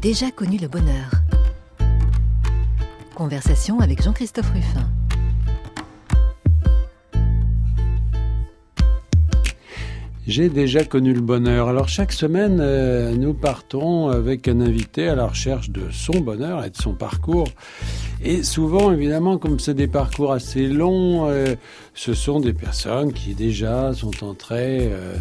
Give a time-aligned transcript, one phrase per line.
[0.00, 1.10] J'ai déjà connu le bonheur.
[3.16, 4.88] Conversation avec Jean-Christophe Ruffin.
[10.28, 11.68] J'ai déjà connu le bonheur.
[11.68, 16.64] Alors chaque semaine, euh, nous partons avec un invité à la recherche de son bonheur
[16.64, 17.48] et de son parcours.
[18.22, 21.56] Et souvent, évidemment, comme c'est des parcours assez longs, euh,
[21.94, 25.16] ce sont des personnes qui déjà sont entrées euh,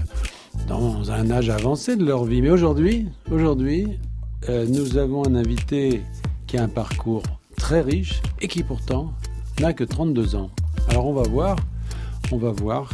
[0.67, 2.43] dans un âge avancé de leur vie.
[2.43, 3.97] Mais aujourd'hui, aujourd'hui,
[4.47, 6.01] nous avons un invité
[6.45, 7.23] qui a un parcours
[7.57, 9.13] très riche et qui pourtant
[9.59, 10.49] n'a que 32 ans.
[10.89, 11.57] Alors on va voir,
[12.31, 12.91] on va voir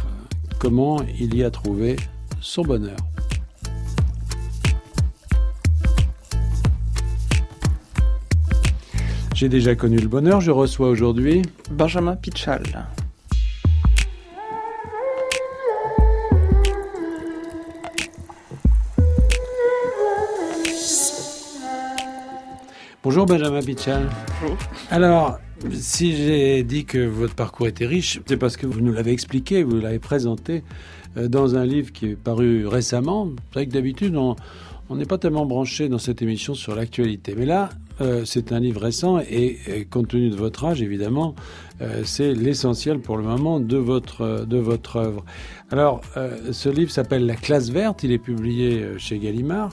[0.58, 1.96] comment il y a trouvé
[2.40, 2.96] son bonheur.
[9.34, 12.62] J'ai déjà connu le bonheur, je reçois aujourd'hui Benjamin Pichal.
[23.04, 24.08] Bonjour Benjamin Pichal.
[24.40, 24.56] Bonjour.
[24.90, 25.38] Alors,
[25.72, 29.62] si j'ai dit que votre parcours était riche, c'est parce que vous nous l'avez expliqué,
[29.62, 30.64] vous l'avez présenté
[31.18, 33.28] euh, dans un livre qui est paru récemment.
[33.50, 37.34] C'est vrai que d'habitude, on n'est pas tellement branché dans cette émission sur l'actualité.
[37.36, 37.68] Mais là,
[38.00, 41.34] euh, c'est un livre récent et, compte tenu de votre âge, évidemment,
[41.82, 45.26] euh, c'est l'essentiel pour le moment de votre, de votre œuvre.
[45.70, 46.00] Alors,
[46.52, 49.72] ce livre s'appelle La classe verte, il est publié chez Gallimard.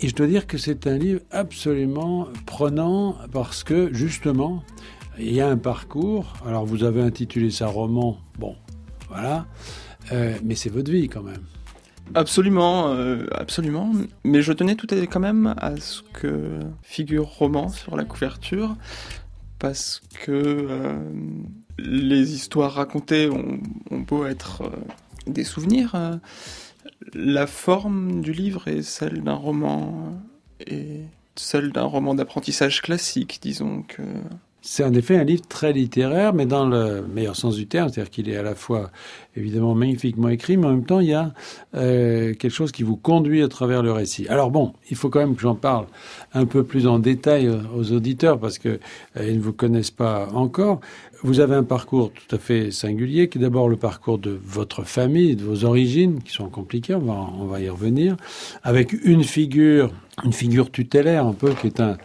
[0.00, 4.62] Et je dois dire que c'est un livre absolument prenant parce que, justement,
[5.18, 6.34] il y a un parcours.
[6.46, 8.18] Alors, vous avez intitulé ça roman.
[8.38, 8.54] Bon,
[9.08, 9.46] voilà.
[10.12, 11.42] Euh, mais c'est votre vie quand même.
[12.14, 13.92] Absolument, euh, absolument.
[14.24, 18.76] Mais je tenais tout à quand même à ce que figure roman sur la couverture,
[19.58, 20.96] parce que euh,
[21.78, 23.58] les histoires racontées ont,
[23.90, 24.70] beau être
[25.26, 26.20] des souvenirs,
[27.14, 30.14] la forme du livre est celle d'un roman
[30.66, 31.02] et
[31.36, 34.02] celle d'un roman d'apprentissage classique, disons que
[34.60, 38.10] c'est en effet un livre très littéraire, mais dans le meilleur sens du terme, c'est-à-dire
[38.10, 38.90] qu'il est à la fois
[39.36, 41.32] évidemment magnifiquement écrit, mais en même temps il y a
[41.74, 44.26] euh, quelque chose qui vous conduit à travers le récit.
[44.28, 45.86] Alors bon, il faut quand même que j'en parle
[46.34, 48.80] un peu plus en détail aux auditeurs parce que
[49.16, 50.80] euh, ils ne vous connaissent pas encore.
[51.22, 54.84] Vous avez un parcours tout à fait singulier, qui est d'abord le parcours de votre
[54.84, 58.16] famille, de vos origines, qui sont compliquées, on va, on va y revenir,
[58.62, 59.92] avec une figure
[60.24, 61.96] une figure tutélaire un peu qui est un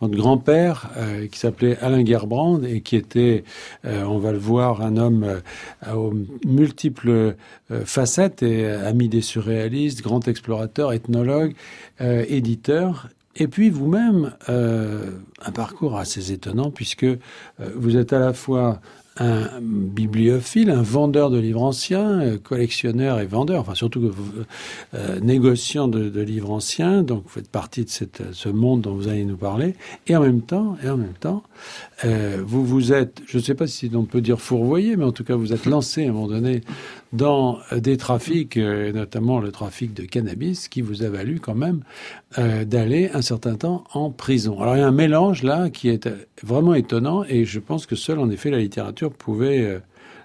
[0.00, 3.44] votre grand-père euh, qui s'appelait Alain Gerbrand et qui était
[3.84, 6.12] euh, on va le voir un homme euh, aux
[6.44, 7.36] multiples
[7.84, 11.54] facettes et ami des surréalistes, grand explorateur, ethnologue,
[12.00, 17.06] éditeur et puis vous-même, un parcours assez étonnant puisque
[17.58, 18.80] vous êtes à la fois
[19.20, 24.12] un bibliophile, un vendeur de livres anciens, euh, collectionneur et vendeur, enfin surtout euh,
[24.94, 27.02] euh, négociant de, livres anciens.
[27.02, 29.74] Donc vous faites partie de ce monde dont vous allez nous parler.
[30.06, 31.42] Et en même temps, et en même temps,
[32.04, 35.12] euh, vous vous êtes, je ne sais pas si on peut dire fourvoyé, mais en
[35.12, 36.62] tout cas vous êtes lancé à un moment donné
[37.12, 41.82] dans des trafics, et notamment le trafic de cannabis, qui vous a valu quand même
[42.38, 44.60] euh, d'aller un certain temps en prison.
[44.60, 46.08] Alors il y a un mélange là qui est
[46.44, 49.80] vraiment étonnant et je pense que seule en effet la littérature pouvait euh,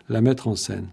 [0.09, 0.87] la mettre en scène.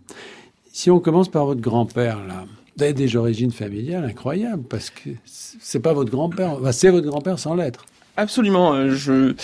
[0.73, 2.47] Si on commence par votre grand-père là,
[2.93, 7.85] des origines familiales incroyables parce que c'est pas votre grand-père, c'est votre grand-père sans lettres.
[8.17, 8.75] Absolument.
[8.75, 9.35] Euh.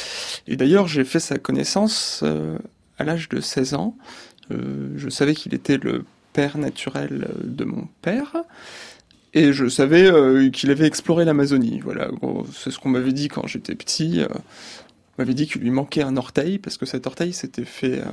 [0.47, 2.25] Et d'ailleurs, j'ai fait sa connaissance
[2.98, 3.94] à l'âge de 16 ans.
[4.50, 6.04] je savais qu'il était le
[6.38, 8.37] père naturel de mon père.
[9.34, 11.81] Et je savais euh, qu'il avait exploré l'Amazonie.
[11.81, 12.10] Voilà,
[12.54, 14.21] c'est ce qu'on m'avait dit quand j'étais petit.
[14.21, 17.98] Euh, on m'avait dit qu'il lui manquait un orteil parce que cet orteil s'était fait
[17.98, 18.04] euh,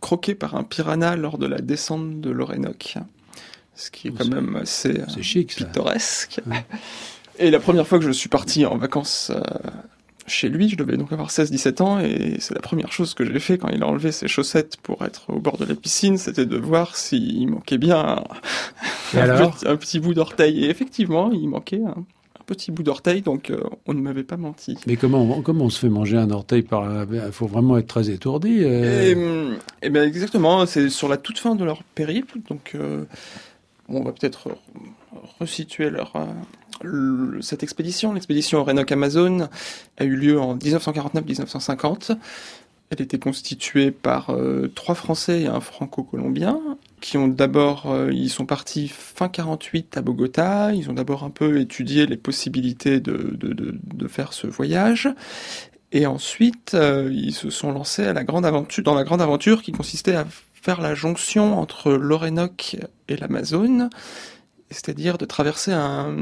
[0.00, 2.94] croquer par un piranha lors de la descente de l'Orénoque.
[3.74, 6.40] Ce qui est quand même assez chic, pittoresque.
[7.38, 9.30] Et la première fois que je suis parti en vacances
[10.26, 13.38] chez lui, je devais donc avoir 16-17 ans, et c'est la première chose que j'ai
[13.38, 16.46] fait quand il a enlevé ses chaussettes pour être au bord de la piscine, c'était
[16.46, 18.24] de voir s'il manquait bien
[19.14, 20.64] un, petit, bout d'orteil.
[20.64, 22.04] Et effectivement, il manquait un,
[22.44, 24.76] petit bout d'orteil, donc euh, on ne m'avait pas menti.
[24.86, 27.88] Mais comment on, comment on se fait manger un orteil par Il faut vraiment être
[27.88, 28.58] très étourdi.
[28.62, 29.10] Euh...
[29.10, 33.04] Et, hum, eh bien exactement, c'est sur la toute fin de leur périple, donc euh,
[33.88, 34.56] on va peut-être
[35.40, 36.12] resituer leur,
[36.84, 39.48] euh, cette expédition, l'expédition Orénoque Amazon,
[39.98, 42.16] a eu lieu en 1949-1950.
[42.90, 46.60] Elle était constituée par euh, trois Français et un Franco-Colombien,
[47.00, 50.72] qui ont d'abord, euh, ils sont partis fin 48 à Bogota.
[50.72, 55.08] Ils ont d'abord un peu étudié les possibilités de, faire ce voyage,
[55.90, 56.76] et ensuite
[57.10, 60.24] ils se sont lancés dans la grande aventure qui consistait à
[60.66, 62.76] faire la jonction entre l'Orénoque
[63.06, 63.88] et l'Amazone,
[64.72, 66.16] c'est-à-dire de traverser un,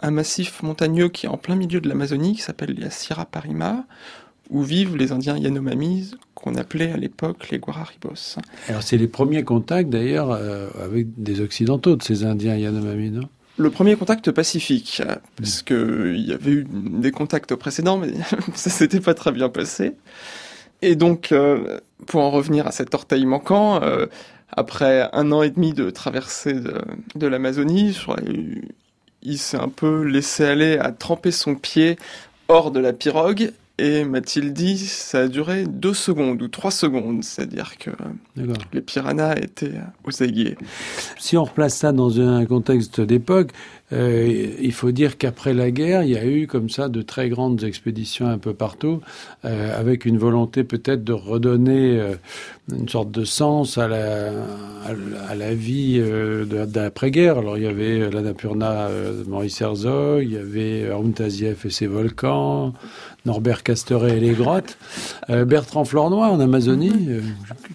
[0.00, 3.84] un, massif montagneux qui est en plein milieu de l'Amazonie, qui s'appelle la Sierra Parima,
[4.50, 8.40] où vivent les Indiens Yanomami, qu'on appelait à l'époque les Guararibos.
[8.68, 13.28] Alors c'est les premiers contacts d'ailleurs euh, avec des Occidentaux de ces Indiens Yanomami, non?
[13.58, 15.00] Le premier contact pacifique,
[15.36, 18.12] parce qu'il y avait eu des contacts précédents, mais
[18.56, 19.92] ça s'était pas très bien passé.
[20.82, 24.06] Et donc, euh, pour en revenir à cet orteil manquant, euh,
[24.50, 26.80] après un an et demi de traversée de,
[27.14, 27.98] de l'Amazonie,
[29.22, 31.96] il s'est un peu laissé aller à tremper son pied
[32.48, 37.24] hors de la pirogue et m'a-t-il dit, ça a duré deux secondes ou trois secondes,
[37.24, 37.90] c'est-à-dire que
[38.72, 40.56] les piranhas étaient aux aiguilets.
[41.18, 43.50] Si on replace ça dans un contexte d'époque,
[43.92, 47.28] euh, il faut dire qu'après la guerre, il y a eu comme ça de très
[47.28, 49.00] grandes expéditions un peu partout,
[49.44, 52.14] euh, avec une volonté peut-être de redonner euh,
[52.72, 54.30] une sorte de sens à la,
[55.28, 56.02] à la vie
[56.46, 57.36] d'après-guerre.
[57.36, 62.72] Alors il y avait l'Annapurna de Maurice Herzog, il y avait Arun et ses volcans,
[63.26, 64.78] Norbert Casteret et les grottes,
[65.28, 67.20] Bertrand Flornoy en Amazonie,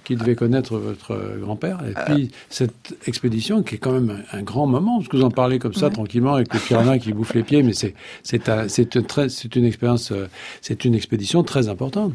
[0.06, 4.66] qui devait connaître votre grand-père, et puis cette expédition qui est quand même un, grand
[4.66, 7.44] moment, parce que vous en parlez comme ça tranquillement avec le piranha qui bouffe les
[7.44, 10.28] pieds, mais c'est c'est c'est une, expérience, euh,
[10.62, 12.14] c'est une expédition très importante.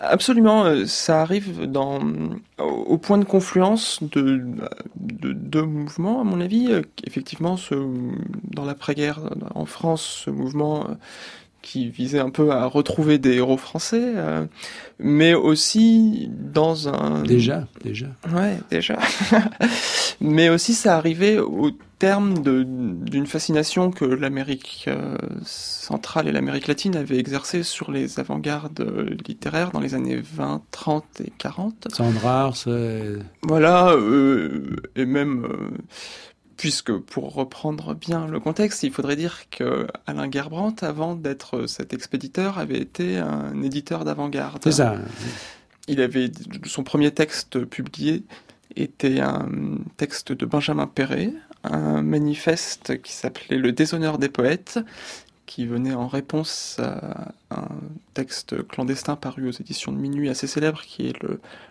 [0.00, 2.00] Absolument, ça arrive dans,
[2.58, 4.42] au point de confluence de
[4.96, 6.72] deux mouvements, à mon avis.
[7.06, 7.76] Effectivement, ce,
[8.50, 9.20] dans l'après-guerre
[9.54, 10.88] en France, ce mouvement
[11.62, 14.44] qui visait un peu à retrouver des héros français, euh,
[14.98, 17.22] mais aussi dans un...
[17.22, 18.08] Déjà, déjà.
[18.32, 18.98] Ouais, déjà.
[20.20, 26.96] mais aussi ça arrivait au terme d'une fascination que l'Amérique euh, centrale et l'Amérique latine
[26.96, 28.84] avaient exercée sur les avant-gardes
[29.26, 31.88] littéraires dans les années 20, 30 et 40.
[31.92, 32.56] Sandrars.
[33.42, 35.46] Voilà, euh, et même
[36.62, 41.92] puisque pour reprendre bien le contexte, il faudrait dire que Alain Gerbrandt, avant d'être cet
[41.92, 44.60] expéditeur, avait été un éditeur d'avant-garde.
[44.62, 44.94] C'est ça.
[45.88, 46.30] Il avait
[46.64, 48.22] son premier texte publié
[48.76, 49.48] était un
[49.96, 51.32] texte de Benjamin Perret,
[51.64, 54.78] un manifeste qui s'appelait Le déshonneur des poètes,
[55.46, 57.70] qui venait en réponse à un
[58.14, 61.16] texte clandestin paru aux éditions de Minuit assez célèbre, qui est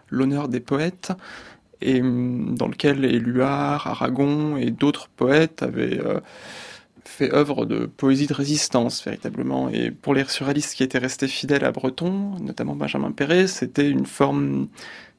[0.10, 1.14] L'honneur des poètes,
[1.82, 6.20] et hum, dans lequel Éluard, Aragon et d'autres poètes avaient euh,
[7.06, 9.70] fait œuvre de poésie de résistance véritablement.
[9.70, 14.06] Et pour les surréalistes qui étaient restés fidèles à Breton, notamment Benjamin Perret, c'était une
[14.06, 14.68] forme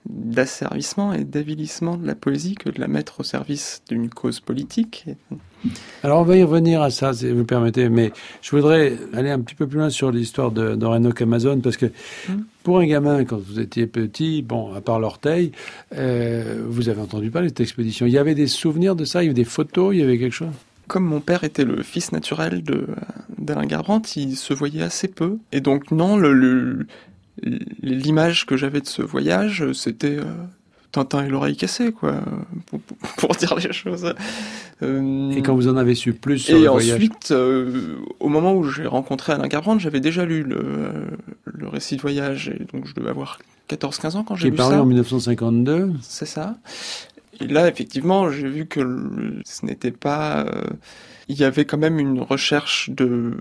[0.09, 5.07] d'asservissement et d'avilissement de la poésie que de la mettre au service d'une cause politique.
[6.03, 9.31] Alors on va y revenir à ça, si vous me permettez, mais je voudrais aller
[9.31, 11.87] un petit peu plus loin sur l'histoire de, de Amazon, parce que
[12.29, 12.45] hum.
[12.65, 15.53] pour un gamin, quand vous étiez petit, bon, à part l'orteil,
[15.95, 18.07] euh, vous avez entendu parler de cette expédition.
[18.07, 20.19] Il y avait des souvenirs de ça, il y avait des photos, il y avait
[20.19, 20.49] quelque chose?
[20.89, 22.89] Comme mon père était le fils naturel de
[23.39, 25.39] d'Alain Garbrandt, il se voyait assez peu.
[25.53, 26.87] Et donc non, le,
[27.41, 30.25] l'image que j'avais de ce voyage, c'était euh,
[30.91, 32.21] Tintin et l'oreille cassée, quoi,
[33.17, 34.15] pour, dire les choses.
[34.83, 38.65] Euh, et quand vous en avez su plus sur et ensuite, euh, au moment où
[38.65, 40.93] j'ai rencontré Alain Garbrandt, j'avais déjà lu le,
[41.45, 43.39] le, récit de voyage, et donc je devais avoir
[43.71, 44.65] 14-15 ans quand j'ai lu ça.
[44.65, 45.93] Qui est paru en 1952.
[46.03, 46.57] C'est ça.
[47.41, 50.47] Et là, effectivement, j'ai vu que ce n'était pas...
[51.29, 53.33] il y avait quand même une recherche de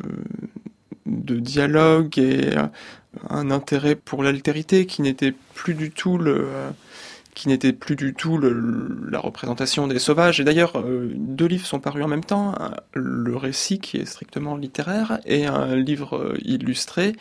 [1.05, 2.55] de dialogue et
[3.29, 6.47] un intérêt pour l'altérité qui n'était plus du tout le
[7.33, 10.39] qui n'était plus du tout la représentation des sauvages.
[10.39, 12.55] Et d'ailleurs, euh, deux livres sont parus en même temps,
[12.93, 17.15] le récit qui est strictement littéraire et un livre euh, illustré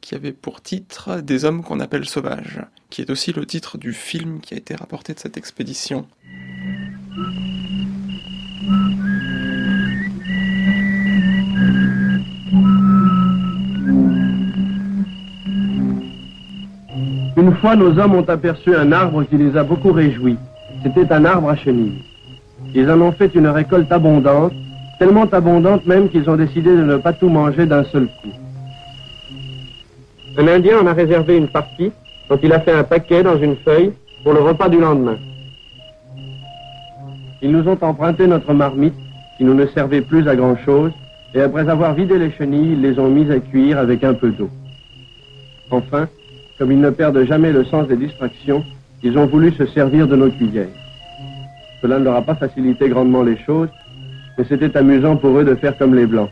[0.00, 3.92] qui avait pour titre Des hommes qu'on appelle sauvages, qui est aussi le titre du
[3.92, 6.06] film qui a été rapporté de cette expédition.
[17.36, 20.38] Une fois, nos hommes ont aperçu un arbre qui les a beaucoup réjouis.
[20.82, 22.02] C'était un arbre à chenilles.
[22.74, 24.52] Ils en ont fait une récolte abondante,
[24.98, 28.30] tellement abondante même qu'ils ont décidé de ne pas tout manger d'un seul coup.
[30.38, 31.92] Un Indien en a réservé une partie,
[32.30, 35.18] dont il a fait un paquet dans une feuille pour le repas du lendemain.
[37.42, 38.94] Ils nous ont emprunté notre marmite,
[39.36, 40.92] qui nous ne servait plus à grand-chose,
[41.34, 44.30] et après avoir vidé les chenilles, ils les ont mises à cuire avec un peu
[44.30, 44.48] d'eau.
[45.70, 46.08] Enfin,
[46.58, 48.64] comme ils ne perdent jamais le sens des distractions,
[49.02, 50.68] ils ont voulu se servir de nos cuillères.
[51.82, 53.68] Cela ne leur a pas facilité grandement les choses,
[54.38, 56.30] mais c'était amusant pour eux de faire comme les Blancs.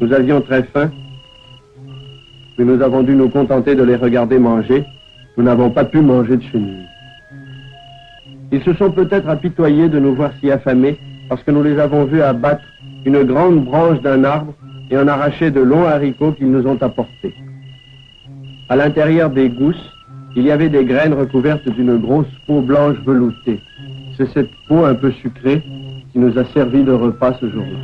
[0.00, 0.90] Nous avions très faim,
[2.56, 4.84] mais nous avons dû nous contenter de les regarder manger.
[5.36, 6.86] Nous n'avons pas pu manger de chenilles.
[8.50, 12.04] Ils se sont peut-être apitoyés de nous voir si affamés parce que nous les avons
[12.04, 12.64] vus abattre
[13.04, 14.54] une grande branche d'un arbre
[14.90, 17.34] et en arracher de longs haricots qu'ils nous ont apportés.
[18.70, 19.92] À l'intérieur des gousses,
[20.36, 23.60] il y avait des graines recouvertes d'une grosse peau blanche veloutée.
[24.16, 25.62] C'est cette peau un peu sucrée
[26.12, 27.78] qui nous a servi de repas ce jour-là.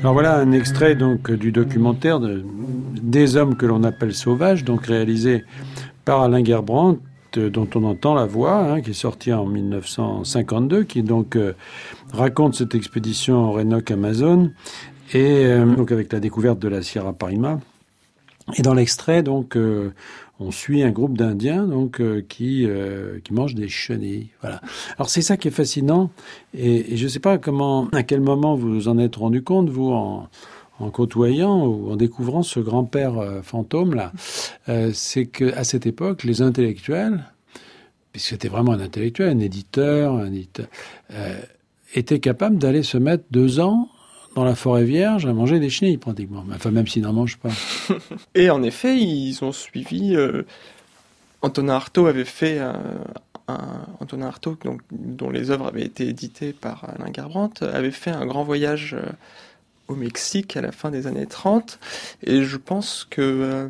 [0.00, 2.44] Alors voilà un extrait donc du documentaire de,
[3.00, 5.44] des hommes que l'on appelle sauvages, donc réalisé
[6.04, 7.00] par Alain Gerbrandt,
[7.38, 11.54] dont on entend la voix, hein, qui est sorti en 1952, qui donc euh,
[12.12, 14.50] raconte cette expédition en Rénoc Amazon,
[15.14, 17.60] et euh, donc avec la découverte de la Sierra Parima.
[18.56, 19.92] Et dans l'extrait, donc, euh,
[20.40, 22.66] on suit un groupe d'Indiens donc euh, qui
[23.24, 24.30] qui mangent des chenilles.
[24.40, 24.60] Voilà.
[24.96, 26.10] Alors c'est ça qui est fascinant.
[26.54, 29.92] Et, je ne sais pas comment, à quel moment vous en êtes rendu compte, vous,
[29.92, 30.28] en,
[30.80, 34.12] en côtoyant ou en découvrant ce grand-père fantôme là,
[34.92, 37.24] c'est que à cette époque, les intellectuels,
[38.10, 40.66] puisque c'était vraiment un intellectuel, un éditeur, un éditeur,
[41.94, 43.88] étaient capables d'aller se mettre deux ans
[44.34, 46.44] dans la forêt vierge à manger des chenilles pratiquement.
[46.54, 47.50] Enfin, même s'ils n'en mangent pas.
[48.34, 50.14] Et en effet, ils ont suivi.
[50.16, 50.42] Euh,
[51.42, 52.76] Antonin Artaud avait fait un,
[54.00, 58.24] Antonin Artaud, donc, dont les œuvres avaient été éditées par Alain Garbrandt, avait fait un
[58.24, 59.02] grand voyage euh,
[59.88, 61.78] au Mexique à la fin des années 30.
[62.24, 63.20] Et je pense que.
[63.20, 63.68] euh,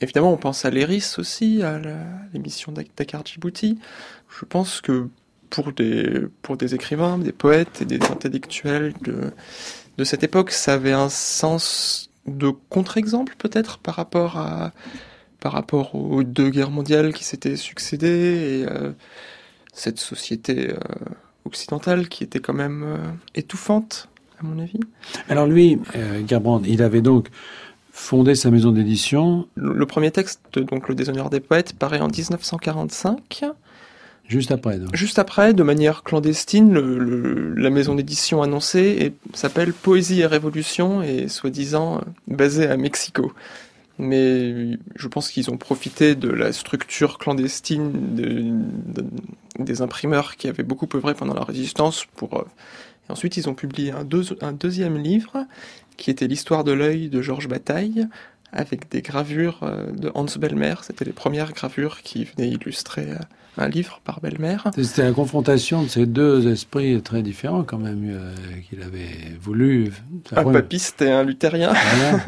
[0.00, 1.80] évidemment, on pense à l'Eris aussi, à
[2.32, 3.78] l'émission Dak- Dakar Djibouti.
[4.38, 5.08] Je pense que
[5.50, 9.32] pour des, pour des écrivains, des poètes et des intellectuels de,
[9.98, 14.72] de cette époque, ça avait un sens de contre-exemple peut-être par rapport à
[15.40, 18.92] par rapport aux deux guerres mondiales qui s'étaient succédées et euh,
[19.72, 20.76] cette société euh,
[21.46, 22.96] occidentale qui était quand même euh,
[23.34, 24.80] étouffante à mon avis.
[25.28, 25.78] Alors lui,
[26.26, 27.28] Gerbrand, il avait donc
[27.90, 32.08] fondé sa maison d'édition Le, le premier texte, donc le déshonneur des poètes, paraît en
[32.08, 33.44] 1945.
[34.94, 35.52] Juste après.
[35.52, 36.72] De manière clandestine,
[37.56, 43.32] la maison d'édition annoncée s'appelle Poésie et Révolution et soi-disant euh, basée à Mexico.
[43.98, 49.06] Mais je pense qu'ils ont profité de la structure clandestine de- de-
[49.58, 52.26] des imprimeurs qui avaient beaucoup œuvré pendant la résistance euh,
[53.08, 54.06] et ensuite, ils ont publié un,
[54.40, 55.44] un deuxième livre
[55.96, 58.06] qui était l'histoire de l'œil de Georges Bataille
[58.52, 60.74] avec des gravures euh, de Hans Bellmer.
[60.82, 63.16] C'était les premières gravures qui venaient illustrer euh,
[63.58, 64.56] un livre par Bellmer.
[64.80, 68.34] C'était la confrontation de ces deux esprits très différents quand même euh,
[68.68, 69.92] qu'il avait voulu.
[70.34, 71.72] Un Ouais, papiste et un luthérien.
[71.72, 72.20] voilà.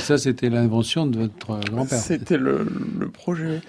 [0.00, 1.98] Ça, c'était l'invention de votre grand-père.
[2.00, 2.66] C'était le,
[2.98, 3.60] le projet.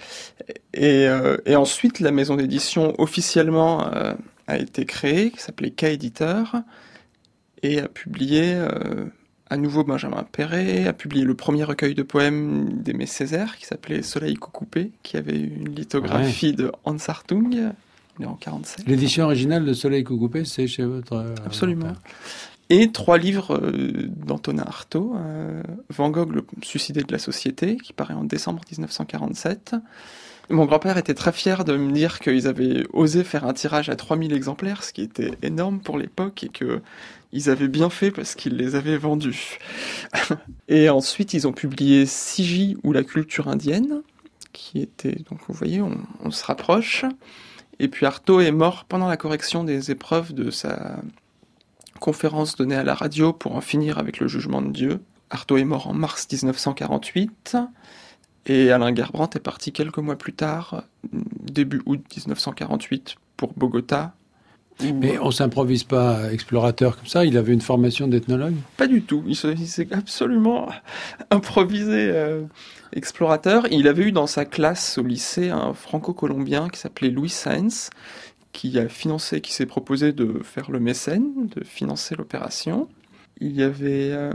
[0.72, 4.14] Et, euh, et ensuite, la maison d'édition officiellement euh,
[4.46, 6.56] a été créée, qui s'appelait K-Éditeur,
[7.62, 8.56] et a publié
[9.50, 14.02] à nouveau Benjamin Perret, a publié le premier recueil de poèmes d'Aimé Césaire, qui s'appelait
[14.02, 17.72] Soleil coupé, qui avait une lithographie de Hans Hartung,
[18.18, 18.86] né en 47.
[18.86, 21.12] L'édition originale de Soleil Coucoupé, c'est chez votre.
[21.14, 21.92] euh, Absolument.
[22.70, 25.14] Et trois livres euh, d'Antonin Artaud.
[25.16, 29.74] euh, Van Gogh, le suicidé de la société, qui paraît en décembre 1947.
[30.50, 33.96] Mon grand-père était très fier de me dire qu'ils avaient osé faire un tirage à
[33.96, 36.82] 3000 exemplaires, ce qui était énorme pour l'époque, et que
[37.32, 39.58] ils avaient bien fait parce qu'ils les avaient vendus.
[40.68, 44.02] et ensuite, ils ont publié Siji ou la culture indienne,
[44.52, 47.04] qui était, donc vous voyez, on, se rapproche.
[47.80, 51.00] Et puis Artaud est mort pendant la correction des épreuves de sa
[52.00, 55.00] conférence donnée à la radio pour en finir avec le jugement de Dieu.
[55.30, 57.56] Artaud est mort en mars 1948
[58.46, 64.14] et Alain Gerbrandt est parti quelques mois plus tard, début août 1948, pour Bogota.
[64.82, 67.24] où- Mais on s'improvise pas explorateur comme ça?
[67.24, 68.54] Il avait une formation d'ethnologue?
[68.76, 69.22] Pas du tout.
[69.28, 70.68] Il se- il s'est absolument
[71.30, 72.42] improvisé euh,
[72.92, 73.66] explorateur.
[73.70, 77.90] Il avait eu dans sa classe au lycée un franco-colombien qui s'appelait Louis Saenz,
[78.52, 82.88] qui a financé, qui s'est proposé de faire le mécène, de financer l'opération.
[83.40, 84.32] Il y avait euh,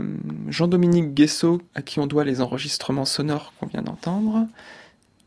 [0.48, 4.46] Jean-Dominique Guessot, à qui on doit les enregistrements sonores qu'on vient d'entendre,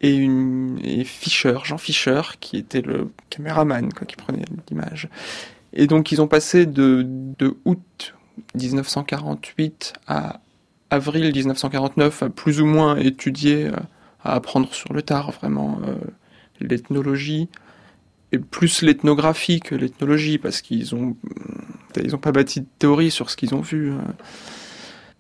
[0.02, 5.10] et, une, et Fischer, Jean Fischer, qui était le caméraman, quoi, qui prenait l'image.
[5.74, 8.14] Et donc ils ont passé de, de août
[8.56, 10.40] 1948 à
[10.90, 13.76] avril 1949 à plus ou moins étudier, euh,
[14.24, 15.96] à apprendre sur le tard vraiment euh,
[16.60, 17.50] l'ethnologie
[18.34, 21.16] et plus l'ethnographie que l'ethnologie parce qu'ils ont
[22.04, 23.92] ils ont pas bâti de théorie sur ce qu'ils ont vu.
[23.92, 23.96] euh.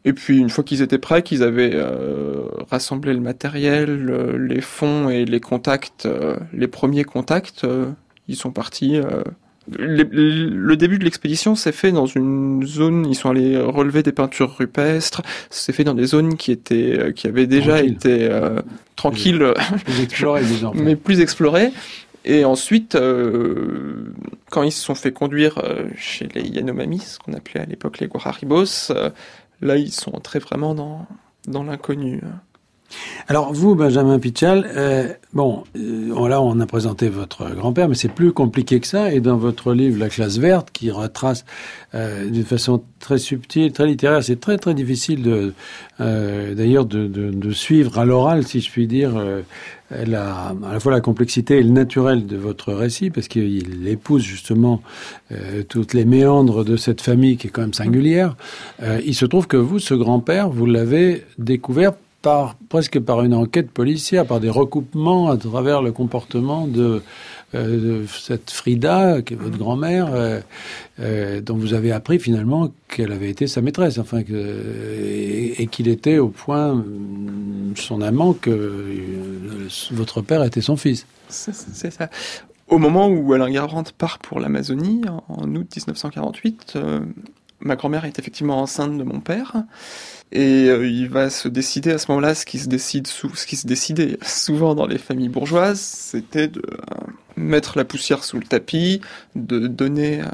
[0.05, 4.59] Et puis une fois qu'ils étaient prêts, qu'ils avaient euh, rassemblé le matériel, le- les
[4.59, 7.85] fonds et les contacts, euh, les premiers contacts, euh,
[8.27, 9.21] ils sont partis euh,
[9.77, 14.57] le début de l'expédition s'est fait dans une zone, ils sont allés relever des peintures
[14.57, 18.59] rupestres, c'est fait dans des zones qui étaient, euh, qui avaient déjà été euh,
[18.97, 19.53] tranquilles,
[20.83, 21.71] mais plus explorées.
[22.25, 24.13] Et ensuite, euh,
[24.49, 27.99] quand ils se sont fait conduire euh, chez les Yanomami, ce qu'on appelait à l'époque
[27.99, 28.91] les Guararibos,
[29.61, 31.05] là ils sont entrés vraiment dans,
[31.47, 32.21] dans l'inconnu.
[33.29, 38.11] Alors vous, Benjamin Pichal, euh, bon, euh, là on a présenté votre grand-père, mais c'est
[38.11, 39.13] plus compliqué que ça.
[39.13, 41.45] Et dans votre livre La classe verte, qui retrace
[41.95, 45.53] euh, d'une façon très subtile, très littéraire, c'est très très difficile
[45.99, 49.15] d'ailleurs de, suivre à l'oral, si je puis dire,
[49.91, 54.81] à la fois la complexité et le naturel de votre récit, parce qu'il épouse justement
[55.69, 58.35] toutes les méandres de cette famille qui est quand même singulière.
[59.05, 61.93] il se trouve que vous, ce grand-père, vous l'avez découvert
[62.23, 67.03] par, presque par une enquête policière, par des recoupements à travers le comportement de,
[67.53, 70.39] euh, cette Frida, qui est votre grand-mère, euh,
[70.99, 75.87] euh, dont vous avez appris finalement qu'elle avait été sa maîtresse, enfin que, et, qu'il
[75.87, 76.83] était au point
[77.75, 81.05] son amant que votre père était son fils.
[81.29, 82.09] C'est ça.
[82.69, 86.77] Au moment où Alain Garante part pour l'Amazonie, en, août 1948,
[87.59, 89.63] ma grand-mère est effectivement enceinte de mon père.
[90.35, 93.55] Et euh, il va se décider à ce moment-là, ce qui se décide, ce qui
[93.55, 96.95] se décidait souvent dans les familles bourgeoises, c'était de euh,
[97.37, 98.99] mettre la poussière sous le tapis,
[99.35, 100.25] de donner euh,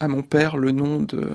[0.00, 1.28] à mon père le nom de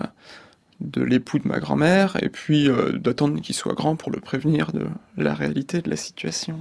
[0.80, 2.70] de l'époux de ma grand-mère, et puis
[3.00, 4.86] d'attendre qu'il soit grand pour le prévenir de
[5.18, 6.56] la réalité de la situation.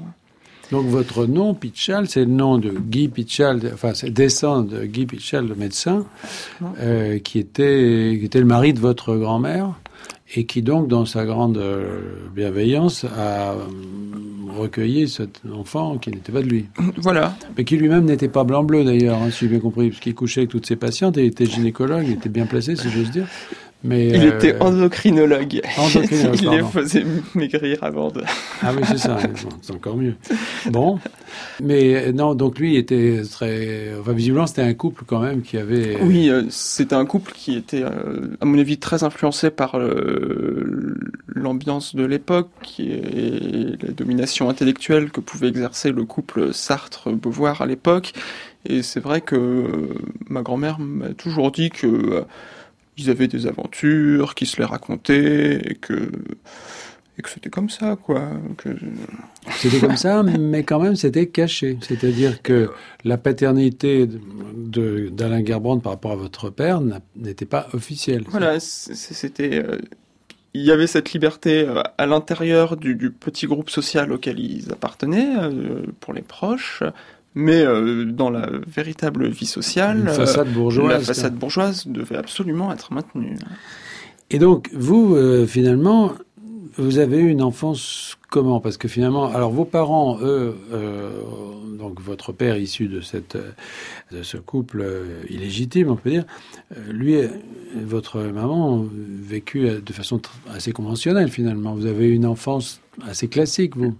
[0.70, 5.04] Donc votre nom, Pichal, c'est le nom de Guy Pichal, enfin c'est descend de Guy
[5.04, 6.06] Pichal, le médecin,
[7.25, 9.75] qui, était, qui était le mari de votre grand-mère
[10.35, 12.00] et qui donc, dans sa grande euh,
[12.35, 13.56] bienveillance, a euh,
[14.56, 16.66] recueilli cet enfant qui n'était pas de lui.
[16.97, 17.37] Voilà.
[17.56, 20.40] Mais qui lui-même n'était pas blanc-bleu d'ailleurs, hein, si j'ai bien compris, parce qu'il couchait
[20.40, 23.26] avec toutes ses patientes et était gynécologue, il était bien placé, si j'ose dire.
[23.87, 25.62] Mais, il était euh, endocrinologue.
[25.78, 28.23] endocrinologue il les faisait maigrir avant de.
[28.63, 29.19] ah oui, c'est ça,
[29.63, 30.15] c'est encore mieux.
[30.71, 30.99] Bon,
[31.63, 33.93] mais non, donc lui était très.
[34.00, 35.99] Enfin, visiblement, c'était un couple quand même qui avait.
[36.02, 39.78] Oui, euh, c'était un couple qui était, euh, à mon avis, très influencé par
[41.28, 48.13] l'ambiance de l'époque et la domination intellectuelle que pouvait exercer le couple Sartre-Beauvoir à l'époque.
[48.69, 49.91] Et c'est vrai que
[50.28, 52.25] ma grand-mère m'a toujours dit que
[52.97, 56.11] ils avaient des aventures, qui se les racontaient, et que,
[57.19, 58.30] et que c'était comme ça, quoi.
[58.56, 58.71] Que...
[59.59, 61.78] C'était comme ça, mais quand même, c'était caché.
[61.80, 62.71] C'est-à-dire que
[63.04, 66.80] la paternité d'Alain Gerbrand par rapport à votre père
[67.17, 68.25] n'était pas officielle.
[68.28, 69.63] Voilà, c'était...
[69.65, 69.78] Euh,
[70.56, 74.73] il y avait cette liberté euh, à l'intérieur du, du, petit groupe social auquel ils
[74.73, 76.82] appartenaient, euh, pour les proches,
[77.36, 82.72] mais euh, dans la véritable vie sociale, la façade bourgeoise, la façade bourgeoise devait absolument
[82.72, 83.36] être maintenue.
[84.30, 86.14] Et donc, vous, euh, finalement,
[86.78, 88.58] vous avez eu une enfance comment?
[88.58, 91.10] Parce que finalement, alors vos parents, eux, euh,
[91.78, 93.36] donc votre père issu de cette
[94.10, 94.84] de ce couple
[95.28, 96.25] illégitime, on peut dire,
[96.88, 97.16] lui,
[97.75, 101.75] votre maman, vécu de façon assez conventionnelle finalement.
[101.75, 103.94] Vous avez eu une enfance assez classique, vous.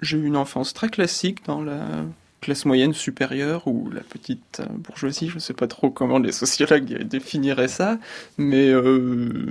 [0.00, 2.04] J'ai eu une enfance très classique dans la
[2.44, 6.32] classe moyenne supérieure ou la petite euh, bourgeoisie, je ne sais pas trop comment les
[6.32, 7.98] sociologues définiraient ça,
[8.36, 8.68] mais...
[8.68, 9.46] Euh,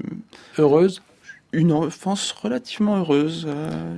[0.60, 1.02] heureuse?
[1.54, 3.46] Une enfance relativement heureuse.
[3.48, 3.98] Euh,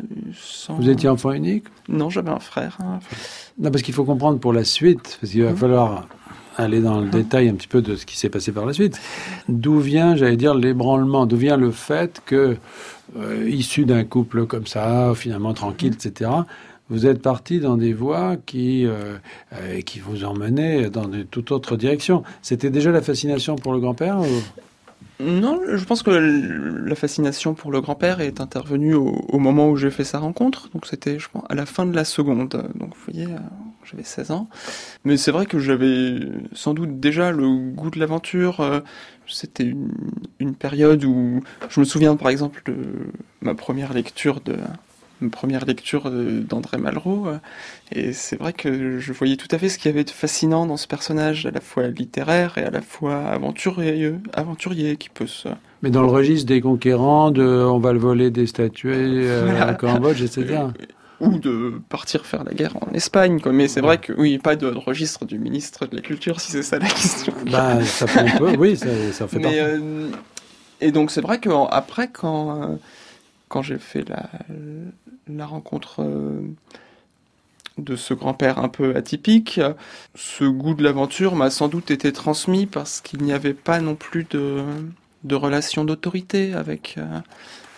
[0.70, 1.66] Vous étiez enfant unique?
[1.90, 2.78] Non, j'avais un frère.
[2.82, 3.00] Hein.
[3.60, 5.58] Non, parce qu'il faut comprendre pour la suite, parce qu'il va mmh.
[5.58, 6.08] falloir
[6.58, 7.12] aller dans le mmh.
[7.12, 9.00] détail un petit peu de ce qui s'est passé par la suite.
[9.50, 11.26] D'où vient, j'allais dire, l'ébranlement?
[11.26, 12.58] D'où vient le fait que,
[13.46, 16.08] issu d'un couple comme ça, finalement tranquille, mmh.
[16.08, 16.32] etc.,
[16.90, 19.18] vous êtes parti dans des voies qui, euh,
[19.54, 22.24] euh, qui vous emmenaient dans de toute autre direction.
[22.42, 24.20] C'était déjà la fascination pour le grand-père
[25.20, 29.90] Non, je pense que la fascination pour le grand-père est intervenue au, moment où j'ai
[29.90, 30.70] fait sa rencontre.
[30.74, 32.50] Donc c'était, je pense, à la fin de la seconde.
[32.76, 33.40] Donc vous voyez, euh,
[33.84, 34.48] j'avais 16 ans.
[35.06, 36.20] Mais c'est vrai que j'avais
[36.54, 38.84] sans doute déjà le goût de l'aventure.
[39.26, 39.92] C'était une,
[40.40, 42.76] une période où je me souviens par exemple de
[43.42, 44.56] ma première lecture de
[45.22, 47.28] une première lecture d'André Malraux.
[47.28, 47.38] Euh,
[47.92, 50.66] et c'est vrai que je voyais tout à fait ce qu'il y avait de fascinant
[50.66, 55.28] dans ce personnage, à la fois littéraire et à la fois aventurier, aventurier qui peut
[55.28, 55.50] se...
[55.82, 59.74] Mais dans le registre des conquérants, de on va le voler des statues euh, à
[59.74, 60.46] Cambodge, etc.
[60.50, 60.68] Euh,
[61.22, 63.40] ou de partir faire la guerre en Espagne.
[63.40, 63.54] Quoi.
[63.54, 66.64] Mais c'est vrai que, oui, pas de registre du ministre de la Culture, si c'est
[66.64, 67.34] ça la question.
[67.52, 69.62] Bah, ça fait un peu, oui, ça, ça fait Mais,
[70.82, 72.78] et donc, c'est vrai qu'après, quand,
[73.48, 76.42] quand j'ai fait la, rencontre euh,
[77.78, 79.60] de ce grand-père un peu atypique.
[80.16, 83.96] Ce goût de l'aventure m'a sans doute été transmis parce qu'il n'y avait pas non
[83.96, 84.64] plus de,
[85.32, 87.20] relation d'autorité avec, euh,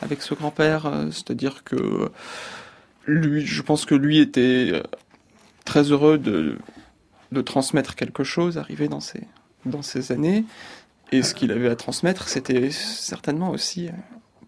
[0.02, 0.92] avec ce grand-père.
[1.12, 2.12] C'est-à-dire que
[3.06, 4.84] lui, je pense que lui était euh,
[5.66, 6.58] très heureux de,
[7.32, 9.24] de transmettre quelque chose arrivé dans ces,
[9.66, 10.46] dans ces années.
[11.12, 13.90] Et ce qu'il avait à transmettre, c'était certainement aussi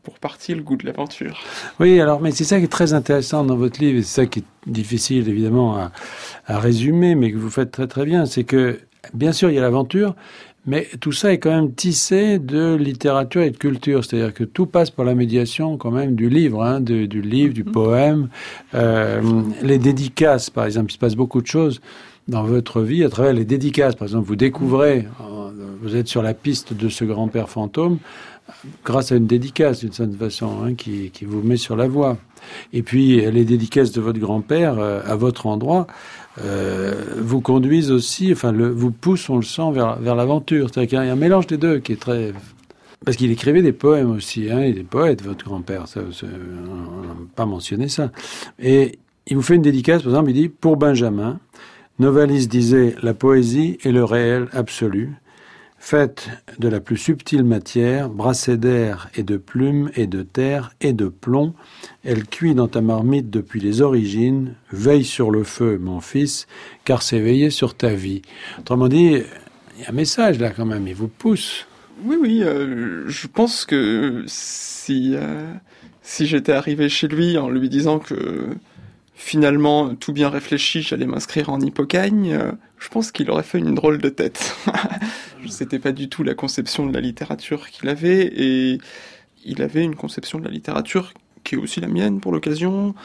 [0.10, 1.39] pour partie le goût de l'aventure.
[1.80, 4.26] Oui, alors, mais c'est ça qui est très intéressant dans votre livre, et c'est ça
[4.26, 5.91] qui est difficile évidemment à,
[6.48, 8.80] à, résumer, mais que vous faites très très bien, c'est que
[9.13, 10.15] bien sûr il y a l'aventure,
[10.65, 14.65] mais tout ça est quand même tissé de littérature et de culture, c'est-à-dire que tout
[14.65, 17.72] passe par la médiation quand même du livre, hein, du livre, du mhm.
[17.72, 18.30] poème,
[18.74, 19.22] euh,
[19.62, 21.82] les dédicaces par exemple, il se passe beaucoup de choses
[22.28, 23.95] dans votre vie à travers les dédicaces.
[23.95, 25.08] Par exemple, vous découvrez,
[25.82, 27.98] vous êtes sur la piste de ce grand-père fantôme,
[28.84, 32.18] grâce à une dédicace d'une certaine façon, hein, qui, qui, vous met sur la voie.
[32.74, 35.88] Et puis les dédicaces de votre grand-père euh, à votre endroit
[36.44, 40.70] euh, vous conduisent aussi, enfin vous poussent, on le sent, vers, vers l'aventure.
[40.70, 42.34] C'est-à-dire qu'il y a un mélange des deux qui est très...
[43.06, 47.16] Parce qu'il écrivait des poèmes aussi, hein, il est poète, votre grand-père, ça, on n'a
[47.34, 48.12] pas mentionné ça.
[48.60, 51.40] Et il vous fait une dédicace, par exemple, il dit «Pour Benjamin,
[52.00, 55.14] Novalis disait «La poésie est le réel absolu»
[55.80, 60.94] faite de la plus subtile matière, brassée d'air et de plumes et de terre et
[60.94, 61.54] de plomb,
[62.04, 66.48] elle cuit dans ta marmite depuis les origines, veille sur le feu, mon fils,
[66.84, 68.22] car c'est veiller sur ta vie.
[68.60, 69.24] Autrement dit,
[69.78, 71.65] il y a un message là quand même, il vous pousse.
[72.04, 75.54] Oui, oui, euh, je pense que si, euh,
[76.02, 78.48] si j'étais arrivé chez lui en lui disant que
[79.15, 83.76] finalement, tout bien réfléchi, j'allais m'inscrire en hippocagne, euh, je pense qu'il aurait fait une
[83.76, 84.56] drôle de tête.
[85.50, 88.80] C'était pas du tout la conception de la littérature qu'il avait, et
[89.46, 91.13] il avait une conception de la littérature
[91.44, 92.96] qui est aussi la mienne pour l'occasion,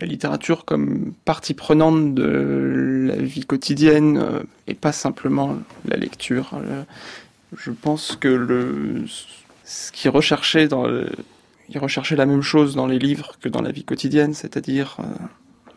[0.00, 6.50] la littérature comme partie prenante de la vie quotidienne, euh, et pas simplement la lecture.
[6.54, 6.82] Euh,
[7.56, 9.04] je pense que
[9.64, 10.86] ce qu'il recherchait dans
[11.70, 14.98] il recherchait la même chose dans les livres que dans la vie quotidienne, c'est-à-dire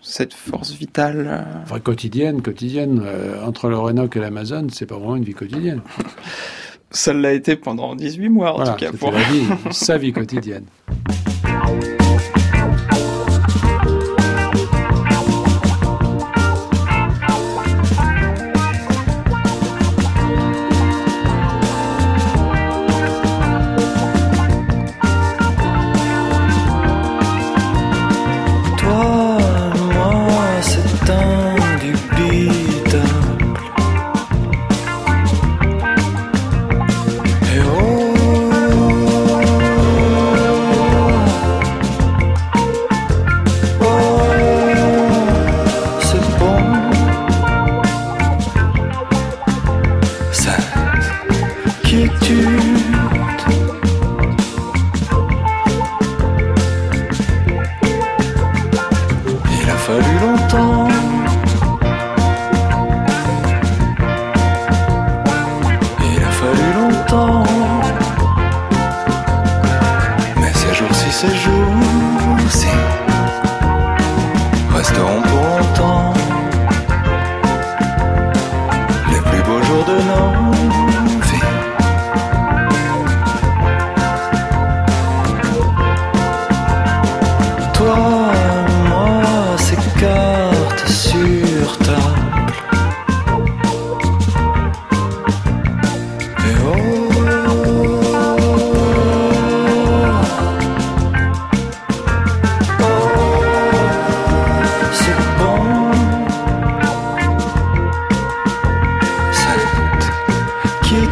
[0.02, 1.28] cette force vitale.
[1.28, 3.02] Euh, enfin, quotidienne, quotidienne.
[3.06, 5.82] Euh, entre le Renault et l'Amazon, c'est pas vraiment une vie quotidienne.
[6.92, 8.92] Ça l'a été pendant 18 mois, en tout cas.
[8.94, 9.12] Pour...
[9.12, 10.66] La vie, sa vie quotidienne.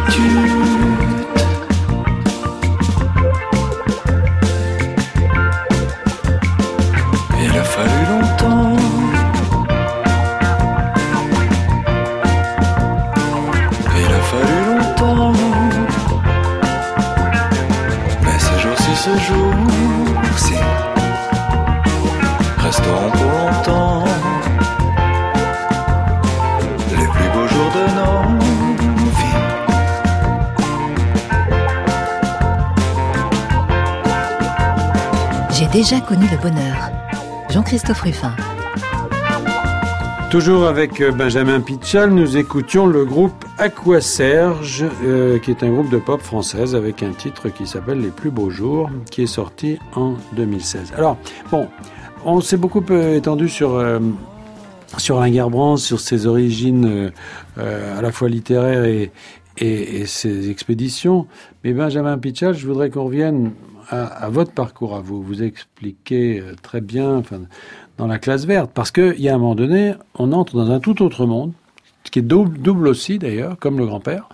[0.08, 0.65] Déjà
[37.66, 38.32] Jean-Christophe Ruffin.
[40.30, 45.70] Toujours avec euh, Benjamin Pitchal, nous écoutions le groupe Aqua Serge, euh, qui est un
[45.70, 49.26] groupe de pop française avec un titre qui s'appelle Les plus beaux jours, qui est
[49.26, 50.92] sorti en 2016.
[50.96, 51.16] Alors,
[51.50, 51.66] bon,
[52.24, 53.82] on s'est beaucoup euh, étendu sur
[54.96, 57.10] sur Alain Gerbrand, sur ses origines
[57.56, 59.10] à la fois littéraires et,
[59.58, 61.26] et, ses expéditions.
[61.64, 63.50] Mais Benjamin Pichal, je voudrais qu'on revienne
[63.88, 65.22] à, votre parcours, à vous.
[65.22, 67.42] Vous expliquez très bien enfin,
[67.98, 70.80] dans la classe verte, parce qu'il y a un moment donné, on entre dans un
[70.80, 71.52] tout autre monde,
[72.10, 74.28] qui est double, double aussi d'ailleurs, comme le grand-père,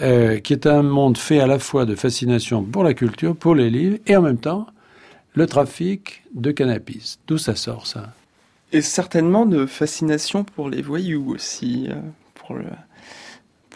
[0.00, 3.54] euh, qui est un monde fait à la fois de fascination pour la culture, pour
[3.54, 4.66] les livres, et en même temps
[5.34, 7.18] le trafic de cannabis.
[7.26, 8.12] D'où ça sort ça?
[8.72, 11.94] Et certainement de fascination pour les voyous aussi, euh,
[12.34, 12.64] pour le,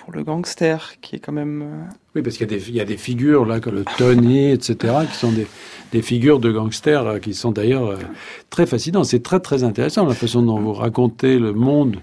[0.02, 1.62] pour le gangster, qui est quand même...
[1.62, 5.16] Euh, oui, parce qu'il y, y, a des figures, là, comme le Tony, etc., qui
[5.16, 5.46] sont des,
[5.92, 7.98] des figures de gangsters qui sont d'ailleurs
[8.50, 9.06] très fascinantes.
[9.06, 11.98] C'est très, très intéressant, la façon dont vous racontez le monde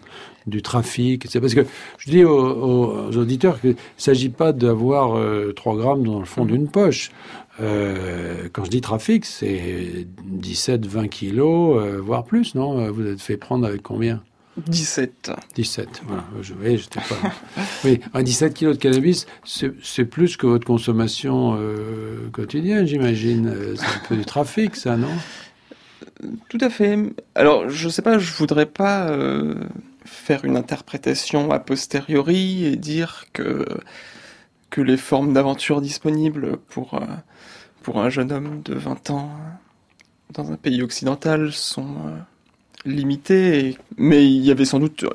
[0.49, 1.25] du trafic.
[1.29, 1.65] C'est parce que
[1.97, 5.09] je dis aux, auditeurs qu'il ne s'agit pas d'avoir
[5.53, 7.11] 3 euh, grammes dans le fond d'une poche.
[7.61, 12.91] Euh, quand je dis trafic, c'est 17, 20 kilos, euh, voire plus, non?
[12.91, 14.21] Vous êtes fait prendre avec combien?
[14.57, 15.31] 17.
[15.55, 16.23] 17, voilà.
[16.41, 17.31] Je, oui, j'étais pas.
[17.83, 21.57] oui, 17 kilos de cannabis, c'est plus que votre consommation
[22.33, 23.75] quotidienne, j'imagine.
[23.75, 25.07] C'est un peu du trafic, ça, non?
[26.49, 26.97] Tout à fait.
[27.35, 29.09] Alors, je sais pas, je voudrais pas
[30.09, 33.65] faire une interprétation a posteriori et dire que,
[34.69, 37.05] que les formes d'aventure disponibles pour, euh,
[37.83, 39.31] pour un jeune homme de 20 ans
[40.33, 41.95] dans un pays occidental sont
[42.85, 43.77] euh, limitées.
[43.97, 45.05] Mais il y avait sans doute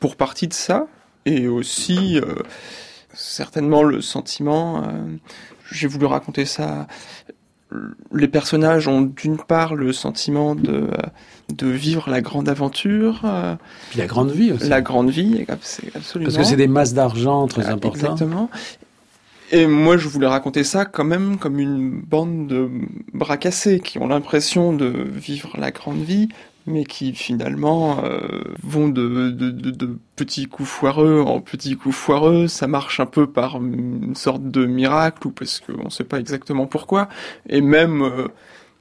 [0.00, 0.86] pour partie de ça,
[1.24, 2.34] et aussi euh,
[3.12, 4.82] certainement le sentiment,
[5.70, 6.86] j'ai voulu raconter ça
[8.12, 10.88] les personnages ont d'une part le sentiment de,
[11.52, 13.22] de vivre la grande aventure.
[13.24, 13.56] Euh,
[13.90, 14.68] Puis la grande vie aussi.
[14.68, 15.92] La grande vie, absolument.
[16.24, 17.96] Parce que c'est des masses d'argent très ah, importantes.
[17.96, 18.50] Exactement.
[19.52, 22.68] Et moi, je voulais raconter ça quand même comme une bande de
[23.12, 26.28] bras cassés qui ont l'impression de vivre la grande vie,
[26.66, 32.48] mais qui finalement euh, vont de, petits coups foireux en petits coups foireux.
[32.48, 36.18] Ça marche un peu par une sorte de miracle ou parce qu'on ne sait pas
[36.18, 37.08] exactement pourquoi.
[37.48, 38.28] Et même, euh,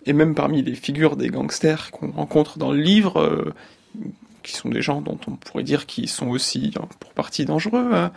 [0.05, 3.53] et même parmi les figures des gangsters qu'on rencontre dans le livre, euh,
[4.43, 8.11] qui sont des gens dont on pourrait dire qu'ils sont aussi pour partie dangereux, hein,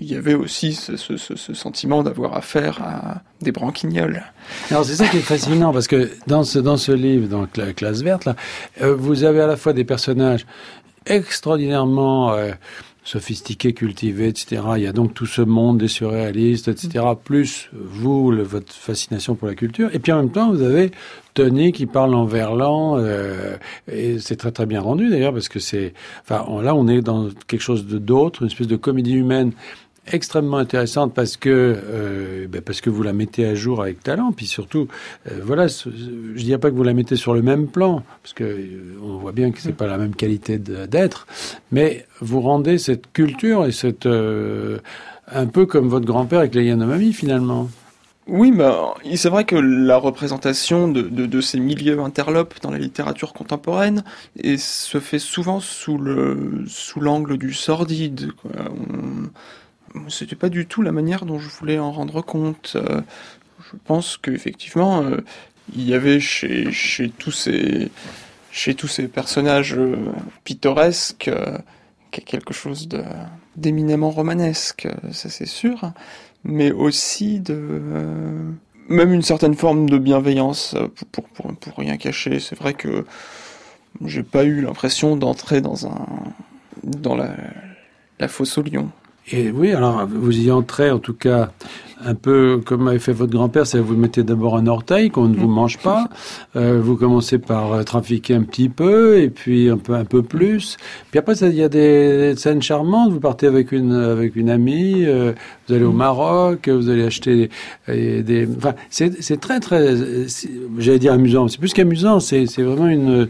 [0.00, 4.22] il y avait aussi ce, ce, ce sentiment d'avoir affaire à des branquignoles.
[4.70, 7.72] Alors c'est ça qui est fascinant parce que dans ce, dans ce livre, dans la
[7.72, 8.36] classe verte, là,
[8.80, 10.46] euh, vous avez à la fois des personnages
[11.06, 12.52] extraordinairement euh,
[13.04, 14.62] sophistiqués, cultivés, etc.
[14.76, 17.04] Il y a donc tout ce monde des surréalistes, etc.
[17.22, 19.90] Plus vous, le, votre fascination pour la culture.
[19.94, 20.90] Et puis en même temps, vous avez
[21.34, 23.56] Tony qui parle en verlan euh,
[23.90, 27.28] et c'est très très bien rendu d'ailleurs parce que c'est, enfin là on est dans
[27.46, 29.52] quelque chose de d'autre, une espèce de comédie humaine
[30.12, 34.32] extrêmement intéressante parce que euh, ben parce que vous la mettez à jour avec talent,
[34.32, 34.88] puis surtout,
[35.30, 38.44] euh, voilà, je dirais pas que vous la mettez sur le même plan parce que
[38.44, 41.26] euh, on voit bien que c'est pas la même qualité d'être,
[41.72, 47.12] mais vous rendez cette culture et cette un peu comme votre grand-père avec les Yanomami
[47.12, 47.68] finalement.
[48.26, 52.78] Oui, mais c'est vrai que la représentation de, de, de, ces milieux interlopes dans la
[52.78, 54.04] littérature contemporaine
[54.38, 58.30] et se fait souvent sous le sous l'angle du sordide.
[58.32, 58.52] Quoi.
[58.70, 59.30] On,
[60.08, 62.72] c'était pas du tout la manière dont je voulais en rendre compte.
[62.76, 63.00] Euh,
[63.70, 65.18] je pense qu'effectivement, euh,
[65.74, 67.90] il y avait chez, chez, tous ces,
[68.50, 69.96] chez tous ces personnages euh,
[70.44, 71.30] pittoresques
[72.10, 73.04] quelque chose de,
[73.54, 75.92] d'éminemment romanesque, ça c'est sûr,
[76.42, 77.80] mais aussi de
[78.88, 80.74] même une certaine forme de bienveillance
[81.12, 82.40] pour, pour, pour rien cacher.
[82.40, 83.06] C'est vrai que
[84.04, 86.04] j'ai pas eu l'impression d'entrer dans un
[86.82, 87.36] dans la,
[88.18, 88.90] la fosse au lion.
[89.32, 91.50] Et oui, alors vous y entrez en tout cas
[92.04, 95.36] un peu comme avait fait votre grand-père, c'est vous mettez d'abord un orteil qu'on ne
[95.36, 96.08] vous mange pas.
[96.56, 100.22] Euh, vous commencez par euh, trafiquer un petit peu et puis un peu un peu
[100.22, 100.76] plus.
[101.10, 103.12] Puis après, il y a des scènes charmantes.
[103.12, 105.32] Vous partez avec une avec une amie, euh,
[105.68, 107.50] vous allez au Maroc, vous allez acheter
[107.88, 108.48] des.
[108.56, 109.94] enfin, c'est très très.
[110.78, 111.48] J'allais dire amusant.
[111.48, 112.20] C'est plus qu'amusant.
[112.20, 113.28] C'est c'est vraiment une.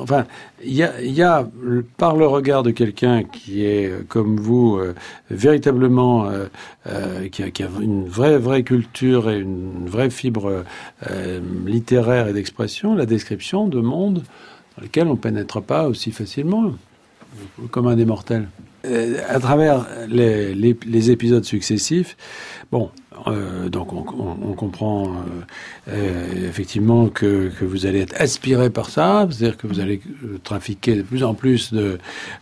[0.00, 0.26] enfin,
[0.64, 1.48] il y a,
[1.96, 4.94] par le regard de quelqu'un qui est, euh, comme vous, euh,
[5.30, 10.64] véritablement, euh, qui, a, qui, a, une vraie, vraie culture et une vraie fibre
[11.66, 14.22] littéraire et d'expression, la description de mondes
[14.76, 16.72] dans lesquels on pénètre pas aussi facilement,
[17.70, 18.48] comme un des mortels.
[18.84, 22.16] Euh, à travers les, les, les, épisodes successifs,
[22.72, 22.90] bon,
[23.28, 25.12] euh, donc on, on, on comprend
[25.88, 30.00] euh, effectivement que, que, vous allez être aspiré par ça, c'est-à-dire que vous allez
[30.42, 31.98] trafiquer de plus en plus de,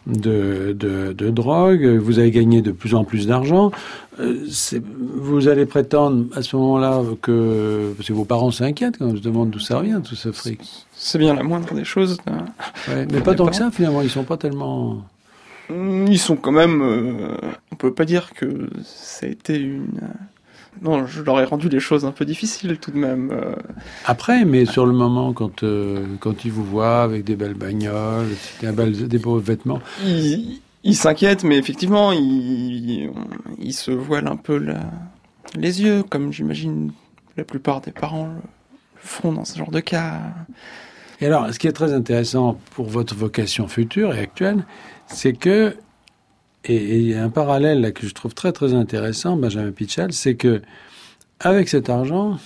[0.06, 3.70] de, de, de drogue, vous allez gagner de plus en plus d'argent.
[4.18, 9.22] Vous allez prétendre à ce moment-là que parce que vos parents s'inquiètent quand on se
[9.22, 10.60] demande d'où ça revient tout ce fric.
[10.94, 12.18] C'est bien la moindre des choses.
[12.88, 15.04] Ouais, mais pas tant que ça finalement, ils sont pas tellement.
[15.70, 16.82] Ils sont quand même.
[16.82, 17.36] Euh,
[17.72, 20.00] on peut pas dire que ça a été une.
[20.82, 23.30] Non, je leur ai rendu les choses un peu difficiles tout de même.
[23.32, 23.54] Euh.
[24.06, 28.28] Après, mais sur le moment, quand, euh, quand ils vous voient avec des belles bagnoles,
[28.62, 29.80] des beaux vêtements.
[30.82, 33.10] Ils, s'inquiètent, mais effectivement, ils,
[33.58, 34.80] ils se voilent un peu la,
[35.54, 36.92] les yeux, comme j'imagine
[37.36, 38.40] la plupart des parents le
[38.96, 40.20] font dans ce genre de cas.
[41.20, 44.64] Et alors, ce qui est très intéressant pour votre vocation future et actuelle,
[45.12, 45.76] c'est que,
[46.64, 50.12] et il y a un parallèle là que je trouve très très intéressant, Benjamin Pitchell,
[50.12, 50.62] c'est que
[51.40, 52.38] avec cet argent,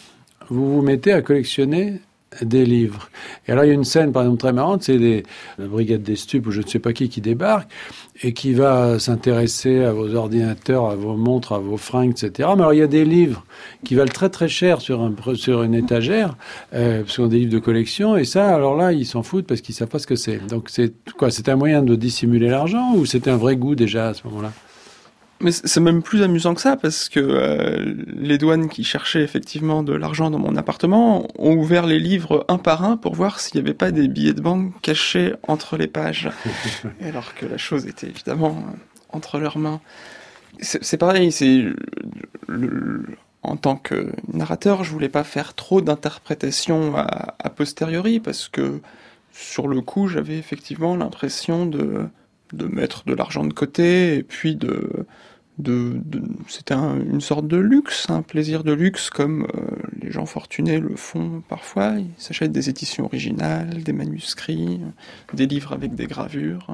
[0.49, 2.01] vous vous mettez à collectionner
[2.43, 3.09] des livres.
[3.47, 5.25] Et alors il y a une scène par exemple très marrante, c'est
[5.59, 7.71] la brigade des stupes ou je ne sais pas qui qui débarque
[8.23, 12.49] et qui va s'intéresser à vos ordinateurs, à vos montres, à vos fringues, etc.
[12.57, 13.45] Mais alors il y a des livres
[13.85, 16.37] qui valent très très cher sur, un, sur une étagère,
[16.75, 19.61] euh, ce sont des livres de collection, et ça alors là ils s'en foutent parce
[19.61, 20.47] qu'ils savent pas ce que c'est.
[20.47, 24.09] Donc c'est quoi C'est un moyen de dissimuler l'argent ou c'était un vrai goût déjà
[24.09, 24.53] à ce moment-là?
[25.41, 29.83] Mais c'est même plus amusant que ça parce que euh, les douanes qui cherchaient effectivement
[29.83, 33.61] de l'argent dans mon appartement ont ouvert les livres un par un pour voir s'il
[33.61, 36.31] n'y avait pas des billets de banque cachés entre les pages.
[37.03, 38.65] alors que la chose était évidemment
[39.11, 39.81] entre leurs mains.
[40.61, 41.65] C'est pareil, c'est
[43.43, 48.81] en tant que narrateur, je voulais pas faire trop d'interprétation à, a posteriori parce que
[49.33, 52.07] sur le coup, j'avais effectivement l'impression de
[52.57, 55.07] de mettre de l'argent de côté et puis de,
[55.59, 59.61] de, de c'était un, une sorte de luxe, un plaisir de luxe comme euh,
[60.01, 61.95] les gens fortunés le font parfois.
[61.99, 64.81] Ils s'achètent des éditions originales, des manuscrits,
[65.33, 66.67] des livres avec des gravures.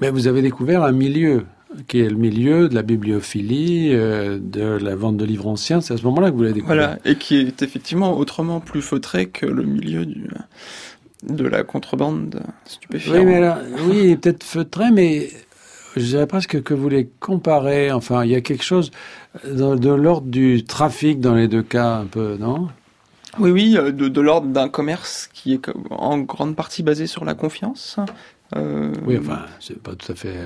[0.00, 1.46] Mais vous avez découvert un milieu
[1.88, 5.80] qui est le milieu de la bibliophilie, euh, de la vente de livres anciens.
[5.80, 6.76] C'est à ce moment-là que vous l'avez découvert.
[6.76, 10.28] Voilà, et qui est effectivement autrement plus feutré que le milieu du
[11.28, 13.16] de la contrebande stupéfiante.
[13.16, 15.30] Oui, mais là, oui, peut-être feutré, mais
[15.96, 17.92] je dirais presque que vous les comparez.
[17.92, 18.90] Enfin, il y a quelque chose
[19.44, 22.68] de, de l'ordre du trafic dans les deux cas, un peu, non?
[23.38, 27.34] Oui, oui, de, de l'ordre d'un commerce qui est en grande partie basé sur la
[27.34, 27.96] confiance.
[28.56, 28.92] Euh...
[29.06, 30.36] Oui, enfin, c'est pas tout à fait.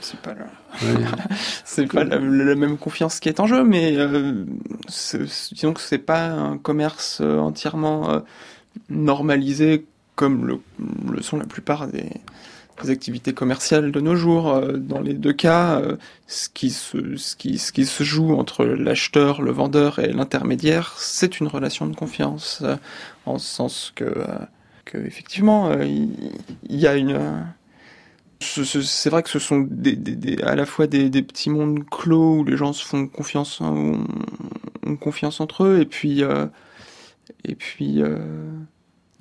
[0.00, 0.34] C'est pas,
[1.64, 4.44] c'est pas la, la, même confiance qui est en jeu, mais euh,
[5.52, 8.20] disons que c'est pas un commerce entièrement euh,
[8.88, 10.60] normalisé comme le,
[11.10, 12.10] le, sont la plupart des,
[12.82, 14.50] des, activités commerciales de nos jours.
[14.50, 15.96] Euh, dans les deux cas, euh,
[16.26, 20.94] ce qui se, ce qui, ce qui se joue entre l'acheteur, le vendeur et l'intermédiaire,
[20.98, 22.76] c'est une relation de confiance, euh,
[23.26, 24.24] en ce sens que,
[24.84, 26.30] que effectivement, il,
[26.68, 27.44] y a une
[28.42, 31.84] c'est vrai que ce sont des, des, des, à la fois des, des, petits mondes
[31.88, 34.04] clos où les gens se font confiance, ont,
[34.86, 36.46] ont confiance entre eux, et puis, euh,
[37.44, 38.18] et puis, euh,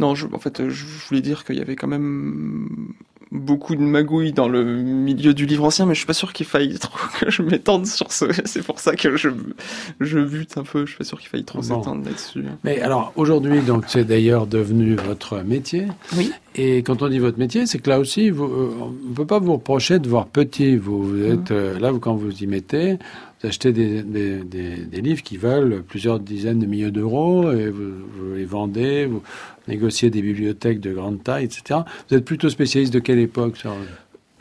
[0.01, 2.93] non, je, en fait, je voulais dire qu'il y avait quand même
[3.31, 6.45] beaucoup de magouilles dans le milieu du livre ancien, mais je suis pas sûr qu'il
[6.45, 8.25] faille trop que je m'étende sur ce.
[8.45, 9.29] C'est pour ça que je,
[9.99, 10.85] je bute un peu.
[10.85, 11.63] Je suis pas sûr qu'il faille trop bon.
[11.63, 12.43] s'étendre là-dessus.
[12.63, 15.85] Mais alors aujourd'hui, donc c'est d'ailleurs devenu votre métier.
[16.17, 16.31] Oui.
[16.55, 19.39] Et quand on dit votre métier, c'est que là aussi, vous, euh, on peut pas
[19.39, 20.75] vous reprocher de voir petit.
[20.75, 21.55] Vous, vous êtes mmh.
[21.55, 22.97] euh, là, quand vous y mettez,
[23.47, 28.45] achetez des, des, des, livres qui valent plusieurs dizaines de milliers d'euros et vous, les
[28.45, 29.23] vendez, vous
[29.67, 31.81] négociez des bibliothèques de grande taille, etc.
[32.09, 33.57] Vous êtes plutôt spécialiste de quelle époque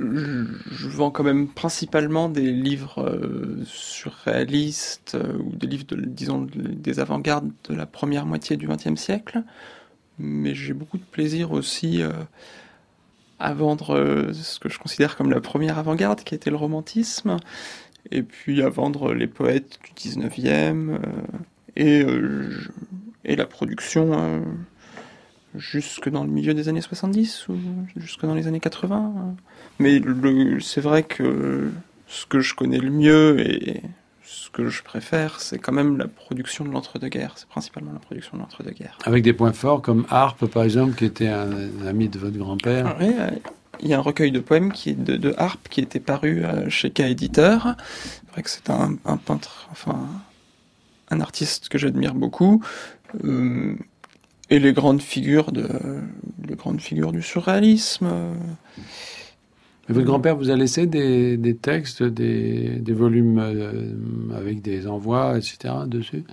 [0.02, 7.00] je vends quand même principalement des livres euh, surréalistes euh, ou des livres, disons, des
[7.00, 9.42] avant-gardes de la première moitié du XXe siècle.
[10.18, 12.12] Mais j'ai beaucoup de plaisir aussi euh,
[13.38, 17.36] à vendre ce que je considère comme la première avant-garde, qui était le romantisme
[18.10, 20.98] et puis à vendre les poètes du 19e euh,
[21.76, 22.50] et, euh,
[23.24, 24.40] et la production euh,
[25.56, 27.58] jusque dans le milieu des années 70 ou
[27.96, 29.34] jusque dans les années 80.
[29.78, 30.00] Mais
[30.60, 31.70] c'est vrai que
[32.06, 33.82] ce que je connais le mieux et
[34.24, 37.34] ce que je préfère, c'est quand même la production de l'entre-deux-guerres.
[37.36, 38.98] C'est principalement la production de l'entre-deux-guerres.
[39.04, 41.50] Avec des points forts comme Harpe, par exemple, qui était un,
[41.82, 42.96] un ami de votre grand-père.
[43.00, 43.12] Oui,
[43.82, 46.44] il y a un recueil de poèmes qui est de, de Harpe qui était paru
[46.44, 47.76] euh, chez K Éditeur.
[47.84, 50.06] C'est vrai que c'est un, un, peintre, enfin
[51.10, 52.62] un artiste que j'admire beaucoup.
[53.24, 53.74] Euh,
[54.50, 55.68] et les grandes figures de
[56.46, 58.06] les grandes figures du surréalisme.
[58.10, 58.34] Euh,
[59.88, 65.36] votre grand-père vous a laissé des, des textes, des, des volumes euh, avec des envois,
[65.36, 65.74] etc.
[65.86, 66.24] dessus?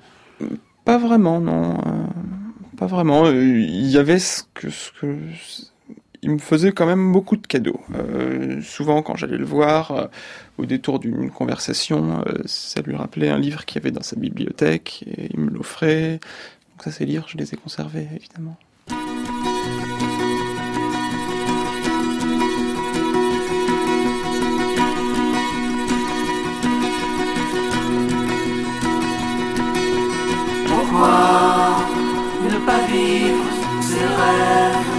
[0.85, 1.73] Pas vraiment, non.
[1.73, 2.03] Euh,
[2.77, 3.29] pas vraiment.
[3.31, 5.17] Il y avait ce que, ce que
[6.21, 7.79] il me faisait quand même beaucoup de cadeaux.
[7.95, 10.07] Euh, souvent, quand j'allais le voir, euh,
[10.57, 14.15] au détour d'une conversation, euh, ça lui rappelait un livre qu'il y avait dans sa
[14.15, 16.19] bibliothèque et il me l'offrait.
[16.71, 18.57] Donc ça, ces livres, je les ai conservés, évidemment.
[30.65, 31.85] Pourquoi
[32.43, 34.96] ne pas vivre ses rêves?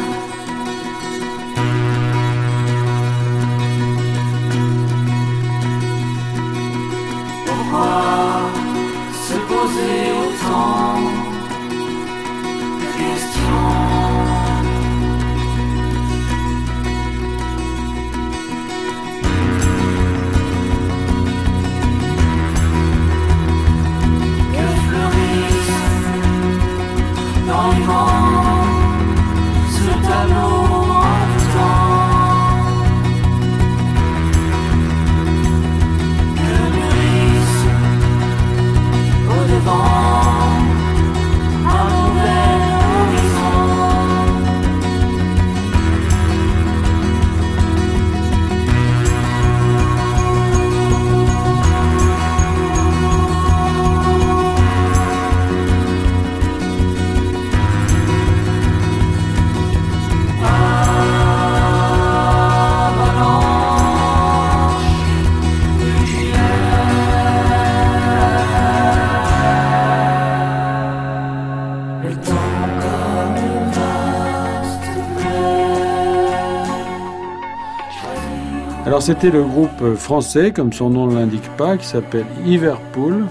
[79.00, 83.26] C'était le groupe français, comme son nom ne l'indique pas, qui s'appelle Liverpool,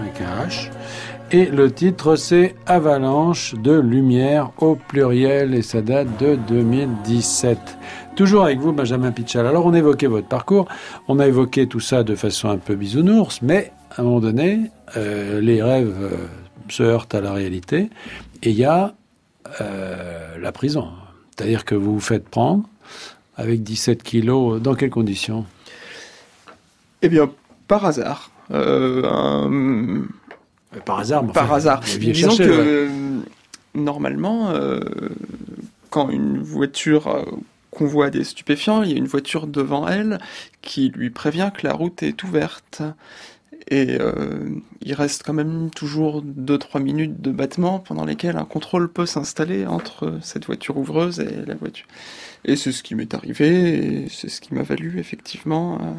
[0.00, 0.70] avec un H.
[1.30, 7.58] Et le titre c'est Avalanche de lumière au pluriel et ça date de 2017.
[8.16, 9.46] Toujours avec vous, Benjamin Pitchal.
[9.46, 10.66] Alors on évoquait votre parcours,
[11.08, 14.70] on a évoqué tout ça de façon un peu bisounours, mais à un moment donné,
[14.96, 16.26] euh, les rêves euh,
[16.68, 17.90] se heurtent à la réalité
[18.42, 18.94] et il y a
[19.60, 20.88] euh, la prison.
[21.36, 22.64] C'est-à-dire que vous vous faites prendre
[23.36, 25.46] avec 17 kilos, dans quelles conditions?
[27.02, 27.30] Eh bien,
[27.68, 28.30] par hasard.
[28.50, 30.04] euh, un-
[30.84, 31.80] Par hasard, mais par enfin, hasard.
[31.98, 32.48] Disons que ouais.
[32.50, 32.88] euh,
[33.74, 34.80] normalement, euh,
[35.90, 37.22] quand une voiture euh,
[37.70, 40.18] convoie des stupéfiants, il y a une voiture devant elle
[40.62, 42.82] qui lui prévient que la route est ouverte.
[43.68, 44.50] Et euh,
[44.82, 49.66] il reste quand même toujours 2-3 minutes de battement pendant lesquelles un contrôle peut s'installer
[49.66, 51.86] entre cette voiture ouvreuse et la voiture.
[52.44, 55.92] Et c'est ce qui m'est arrivé, et c'est ce qui m'a valu effectivement euh,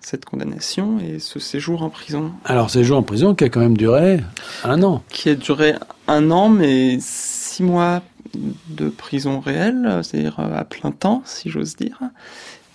[0.00, 2.32] cette condamnation et ce séjour en prison.
[2.44, 4.20] Alors, séjour en prison qui a quand même duré
[4.64, 5.02] un an.
[5.08, 5.74] qui a duré
[6.08, 8.02] un an, mais six mois
[8.34, 11.98] de prison réelle, c'est-à-dire euh, à plein temps, si j'ose dire.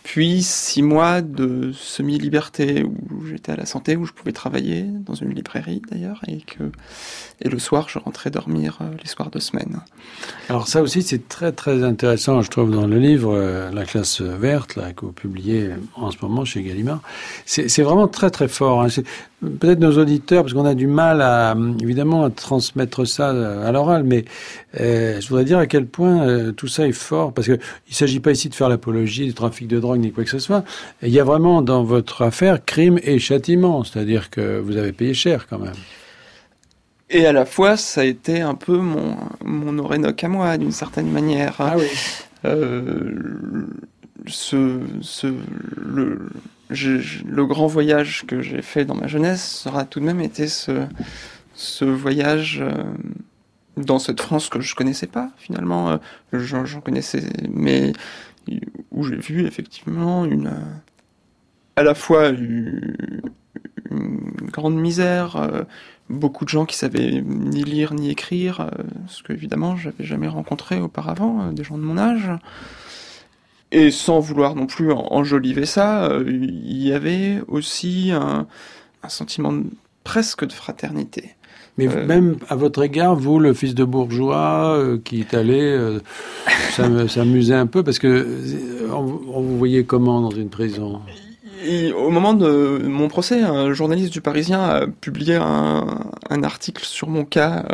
[0.07, 5.15] Puis six mois de semi-liberté où j'étais à la santé, où je pouvais travailler dans
[5.15, 6.71] une librairie d'ailleurs, et que
[7.41, 9.81] et le soir je rentrais dormir euh, les soirs de semaine.
[10.47, 14.21] Alors ça aussi, c'est très très intéressant, je trouve, dans le livre euh, La classe
[14.21, 17.01] verte, là, que vous publiez en ce moment chez Gallimard.
[17.45, 18.83] C'est vraiment très très fort.
[18.83, 18.87] hein.
[19.39, 24.03] Peut-être nos auditeurs, parce qu'on a du mal à évidemment à transmettre ça à l'oral,
[24.03, 24.25] mais
[24.79, 27.93] euh, je voudrais dire à quel point euh, tout ça est fort, parce que il
[27.93, 30.63] s'agit pas ici de faire l'apologie du trafic de drogue ni quoi que ce soit.
[31.03, 35.13] Il y a vraiment dans votre affaire crime et châtiment, c'est-à-dire que vous avez payé
[35.13, 35.75] cher quand même.
[37.11, 40.71] Et à la fois, ça a été un peu mon, mon Orénoque à moi, d'une
[40.71, 41.61] certaine manière.
[41.77, 41.85] oui.
[42.45, 43.11] Euh,
[44.27, 45.27] ce, ce,
[45.77, 46.19] le,
[46.69, 51.85] le grand voyage que j'ai fait dans ma jeunesse sera tout de même été ce,
[51.85, 52.83] voyage euh,
[53.77, 55.91] dans cette France que je connaissais pas finalement.
[55.91, 55.97] Euh,
[56.33, 57.93] J'en connaissais, mais
[58.91, 60.51] où j'ai vu effectivement une,
[61.75, 63.21] à la fois une,
[64.51, 65.63] grande misère, euh,
[66.09, 68.69] beaucoup de gens qui savaient ni lire ni écrire,
[69.07, 72.29] ce que évidemment j'avais jamais rencontré auparavant, des gens de mon âge.
[73.71, 78.47] Et sans vouloir non plus en- enjoliver ça, euh, il y avait aussi un,
[79.03, 79.65] un sentiment de-
[80.03, 81.31] presque de fraternité.
[81.77, 85.59] Mais Euh, même à votre égard, vous, le fils de bourgeois euh, qui est allé
[85.61, 85.99] euh,
[86.71, 88.25] s'am- s'amuser un peu, parce que
[88.91, 91.01] on, on vous voyait comment dans une prison?
[91.65, 96.85] Et au moment de mon procès, un journaliste du Parisien a publié un, un article
[96.85, 97.65] sur mon cas,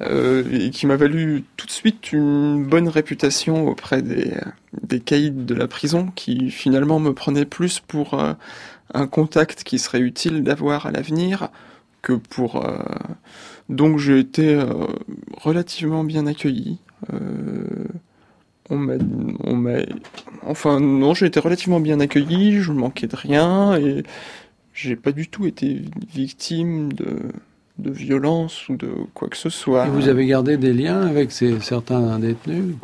[0.00, 4.32] euh, euh, et qui m'a valu tout de suite une bonne réputation auprès des,
[4.82, 8.34] des caïds de la prison qui finalement me prenaient plus pour euh,
[8.94, 11.48] un contact qui serait utile d'avoir à l'avenir
[12.02, 12.64] que pour...
[12.66, 12.78] euh,
[13.68, 14.86] donc j'ai été euh,
[15.36, 16.78] relativement bien accueilli.
[17.12, 17.86] Euh,
[18.70, 18.94] on m'a,
[19.44, 19.78] on m'a,
[20.42, 24.02] enfin non, j'ai été relativement bien accueilli, je manquais de rien et
[24.74, 25.82] j'ai pas du tout été
[26.14, 27.32] victime de,
[27.78, 29.86] de violence ou de quoi que ce soit.
[29.86, 32.74] Et vous avez gardé des liens avec ces, certains détenus?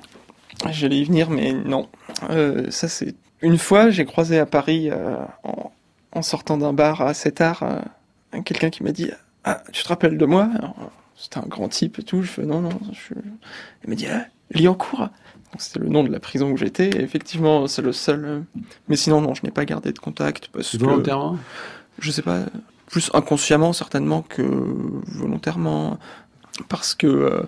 [0.70, 1.88] J'allais y venir, mais non.
[2.30, 5.72] Euh, ça c'est une fois, j'ai croisé à Paris euh, en,
[6.12, 9.10] en sortant d'un bar assez tard euh, quelqu'un qui m'a dit
[9.44, 10.48] ah tu te rappelles de moi?
[11.16, 12.22] C'était un grand type et tout.
[12.22, 12.78] Je fais non non.
[12.92, 13.14] Je...
[13.84, 15.08] Il m'a dit ah, Liancourt.
[15.58, 16.88] C'était le nom de la prison où j'étais.
[16.88, 18.24] Et effectivement, c'est le seul.
[18.24, 18.40] euh,
[18.88, 21.38] Mais sinon non, je n'ai pas gardé de contact parce que Volontairement?
[21.98, 22.46] Je sais pas,
[22.92, 25.98] plus inconsciemment certainement que volontairement,
[26.68, 27.42] parce que euh,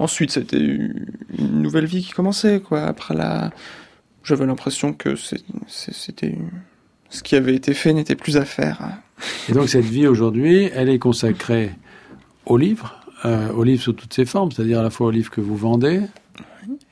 [0.00, 2.82] ensuite c'était une nouvelle vie qui commençait quoi.
[2.82, 3.52] Après la,
[4.24, 5.14] j'avais l'impression que
[5.68, 6.36] c'était
[7.08, 8.80] ce qui avait été fait n'était plus à faire.
[9.48, 11.70] Et donc cette vie aujourd'hui, elle est consacrée
[12.44, 15.30] au livre, euh, au livre sous toutes ses formes, c'est-à-dire à la fois au livre
[15.30, 16.02] que vous vendez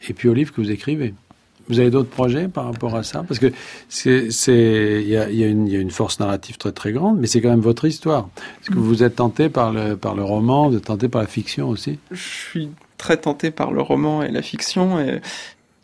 [0.09, 1.15] et puis au livre que vous écrivez.
[1.69, 3.25] Vous avez d'autres projets par rapport à ça?
[3.27, 3.53] Parce que
[3.89, 4.29] c'est,
[5.03, 7.41] il y a, y a y a une force narrative très très grande, mais c'est
[7.41, 8.29] quand même votre histoire.
[8.63, 11.29] Est-ce que vous êtes tenté par le, par le roman, vous êtes tenté par la
[11.29, 11.99] fiction aussi?
[12.11, 15.21] Je suis très tenté par le roman et la fiction et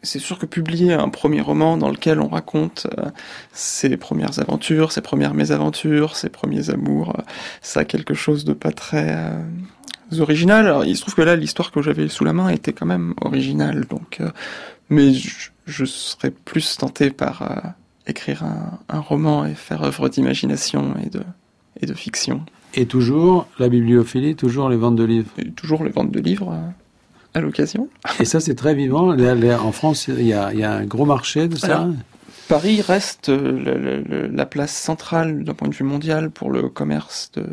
[0.03, 3.11] c'est sûr que publier un premier roman dans lequel on raconte euh,
[3.53, 7.23] ses premières aventures, ses premières mésaventures, ses premiers amours, euh,
[7.61, 10.67] ça a quelque chose de pas très euh, original.
[10.67, 13.15] Alors, il se trouve que là, l'histoire que j'avais sous la main était quand même
[13.21, 14.31] originale, donc, euh,
[14.89, 17.69] mais je, je serais plus tenté par euh,
[18.07, 21.23] écrire un, un roman et faire œuvre d'imagination et de,
[21.81, 22.45] et de fiction.
[22.75, 25.29] Et toujours la bibliophilie, toujours les ventes de livres.
[25.39, 26.69] Et toujours les ventes de livres euh,
[27.35, 27.89] à l'occasion.
[28.19, 29.13] Et ça, c'est très vivant.
[29.13, 31.67] Là, là, En France, il y y a un gros marché de ça.
[31.83, 31.95] Alors,
[32.49, 36.51] Paris reste euh, le- le- le- la place centrale d'un point de vue mondial pour
[36.51, 37.45] le commerce de,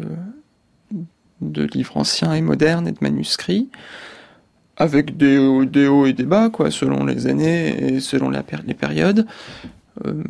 [1.42, 3.70] de livres anciens et modernes et de manuscrits,
[4.80, 9.26] avec des, hauts- et des bas, quoi, selon les années et selon les périodes.
[10.06, 10.24] Euh,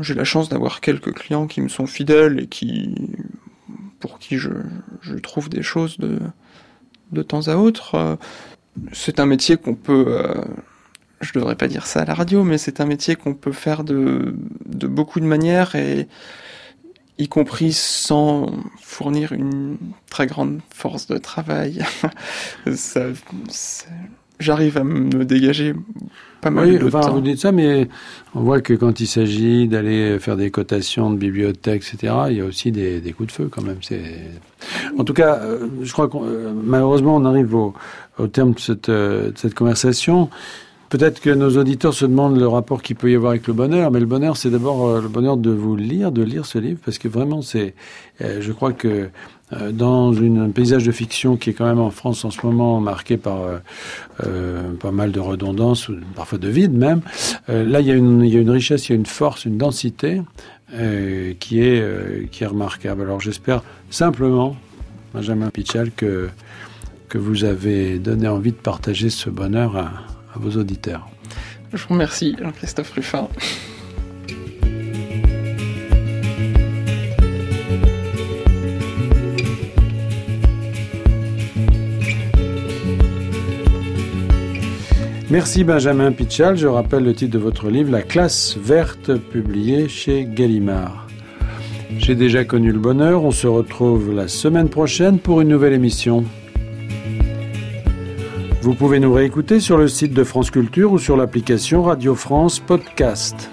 [0.00, 2.94] J'ai la chance d'avoir quelques clients qui me sont fidèles et qui,
[4.00, 4.50] pour qui je,
[5.02, 6.18] je trouve des choses de,
[7.12, 7.94] de temps à autre.
[7.94, 8.16] Euh,
[8.92, 10.44] C'est un métier qu'on peut euh,
[11.20, 13.84] je devrais pas dire ça à la radio, mais c'est un métier qu'on peut faire
[13.84, 14.34] de,
[14.66, 16.08] de beaucoup de manières et
[17.18, 19.76] y compris sans fournir une
[20.10, 21.82] très grande force de travail.
[22.74, 23.06] ça,
[24.38, 25.74] J'arrive à me dégager
[26.42, 27.14] pas mal Oui, de enfin, temps.
[27.14, 27.88] vous dites ça, mais
[28.34, 32.40] on voit que quand il s'agit d'aller faire des cotations de bibliothèques, etc., il y
[32.42, 33.78] a aussi des, des coups de feu quand même.
[33.80, 34.02] C'est...
[34.98, 36.18] En tout cas, euh, je crois que
[36.52, 37.72] malheureusement, on arrive au,
[38.18, 40.28] au terme de cette, euh, de cette conversation.
[40.88, 43.90] Peut-être que nos auditeurs se demandent le rapport qu'il peut y avoir avec le bonheur,
[43.90, 46.78] mais le bonheur, c'est d'abord euh, le bonheur de vous lire, de lire ce livre,
[46.84, 47.74] parce que vraiment, c'est,
[48.20, 49.08] euh, je crois que
[49.52, 52.80] euh, dans un paysage de fiction qui est quand même en France en ce moment
[52.80, 53.38] marqué par
[54.18, 57.00] pas mal de redondance, ou parfois de vide même,
[57.48, 60.22] là, il y, a une, richesse, il y a une force, une densité
[61.40, 63.02] qui, est, qui est remarquable.
[63.02, 64.56] Alors j'espère simplement,
[65.14, 66.28] Benjamin Pichal, que,
[67.08, 71.08] que vous avez donné envie de partager ce bonheur à, à vos auditeurs.
[71.72, 73.28] Je vous remercie, Jean-Christophe Ruffin.
[85.28, 86.56] Merci Benjamin Pichal.
[86.56, 91.08] Je rappelle le titre de votre livre, La classe verte, publié chez Gallimard.
[91.98, 93.24] J'ai déjà connu le bonheur.
[93.24, 96.24] On se retrouve la semaine prochaine pour une nouvelle émission.
[98.66, 102.58] Vous pouvez nous réécouter sur le site de France Culture ou sur l'application Radio France
[102.58, 103.48] Podcast.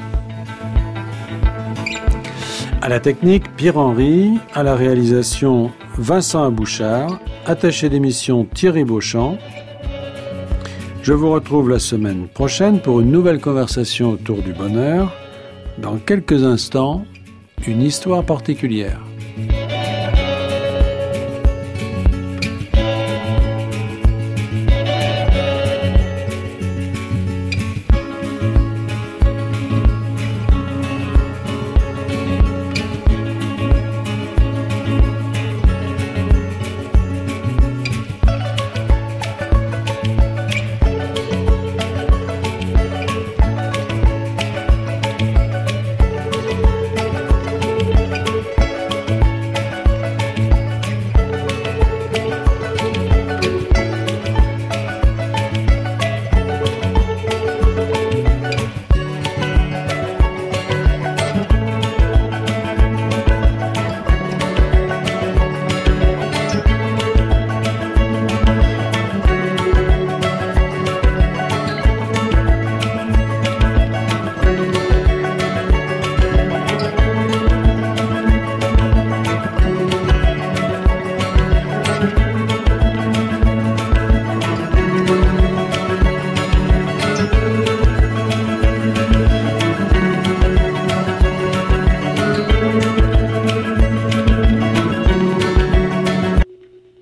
[2.81, 4.39] À la technique, Pierre-Henri.
[4.55, 7.19] À la réalisation, Vincent Abouchard.
[7.45, 9.37] Attaché d'émission, Thierry Beauchamp.
[11.03, 15.13] Je vous retrouve la semaine prochaine pour une nouvelle conversation autour du bonheur.
[15.77, 17.05] Dans quelques instants,
[17.67, 18.99] une histoire particulière.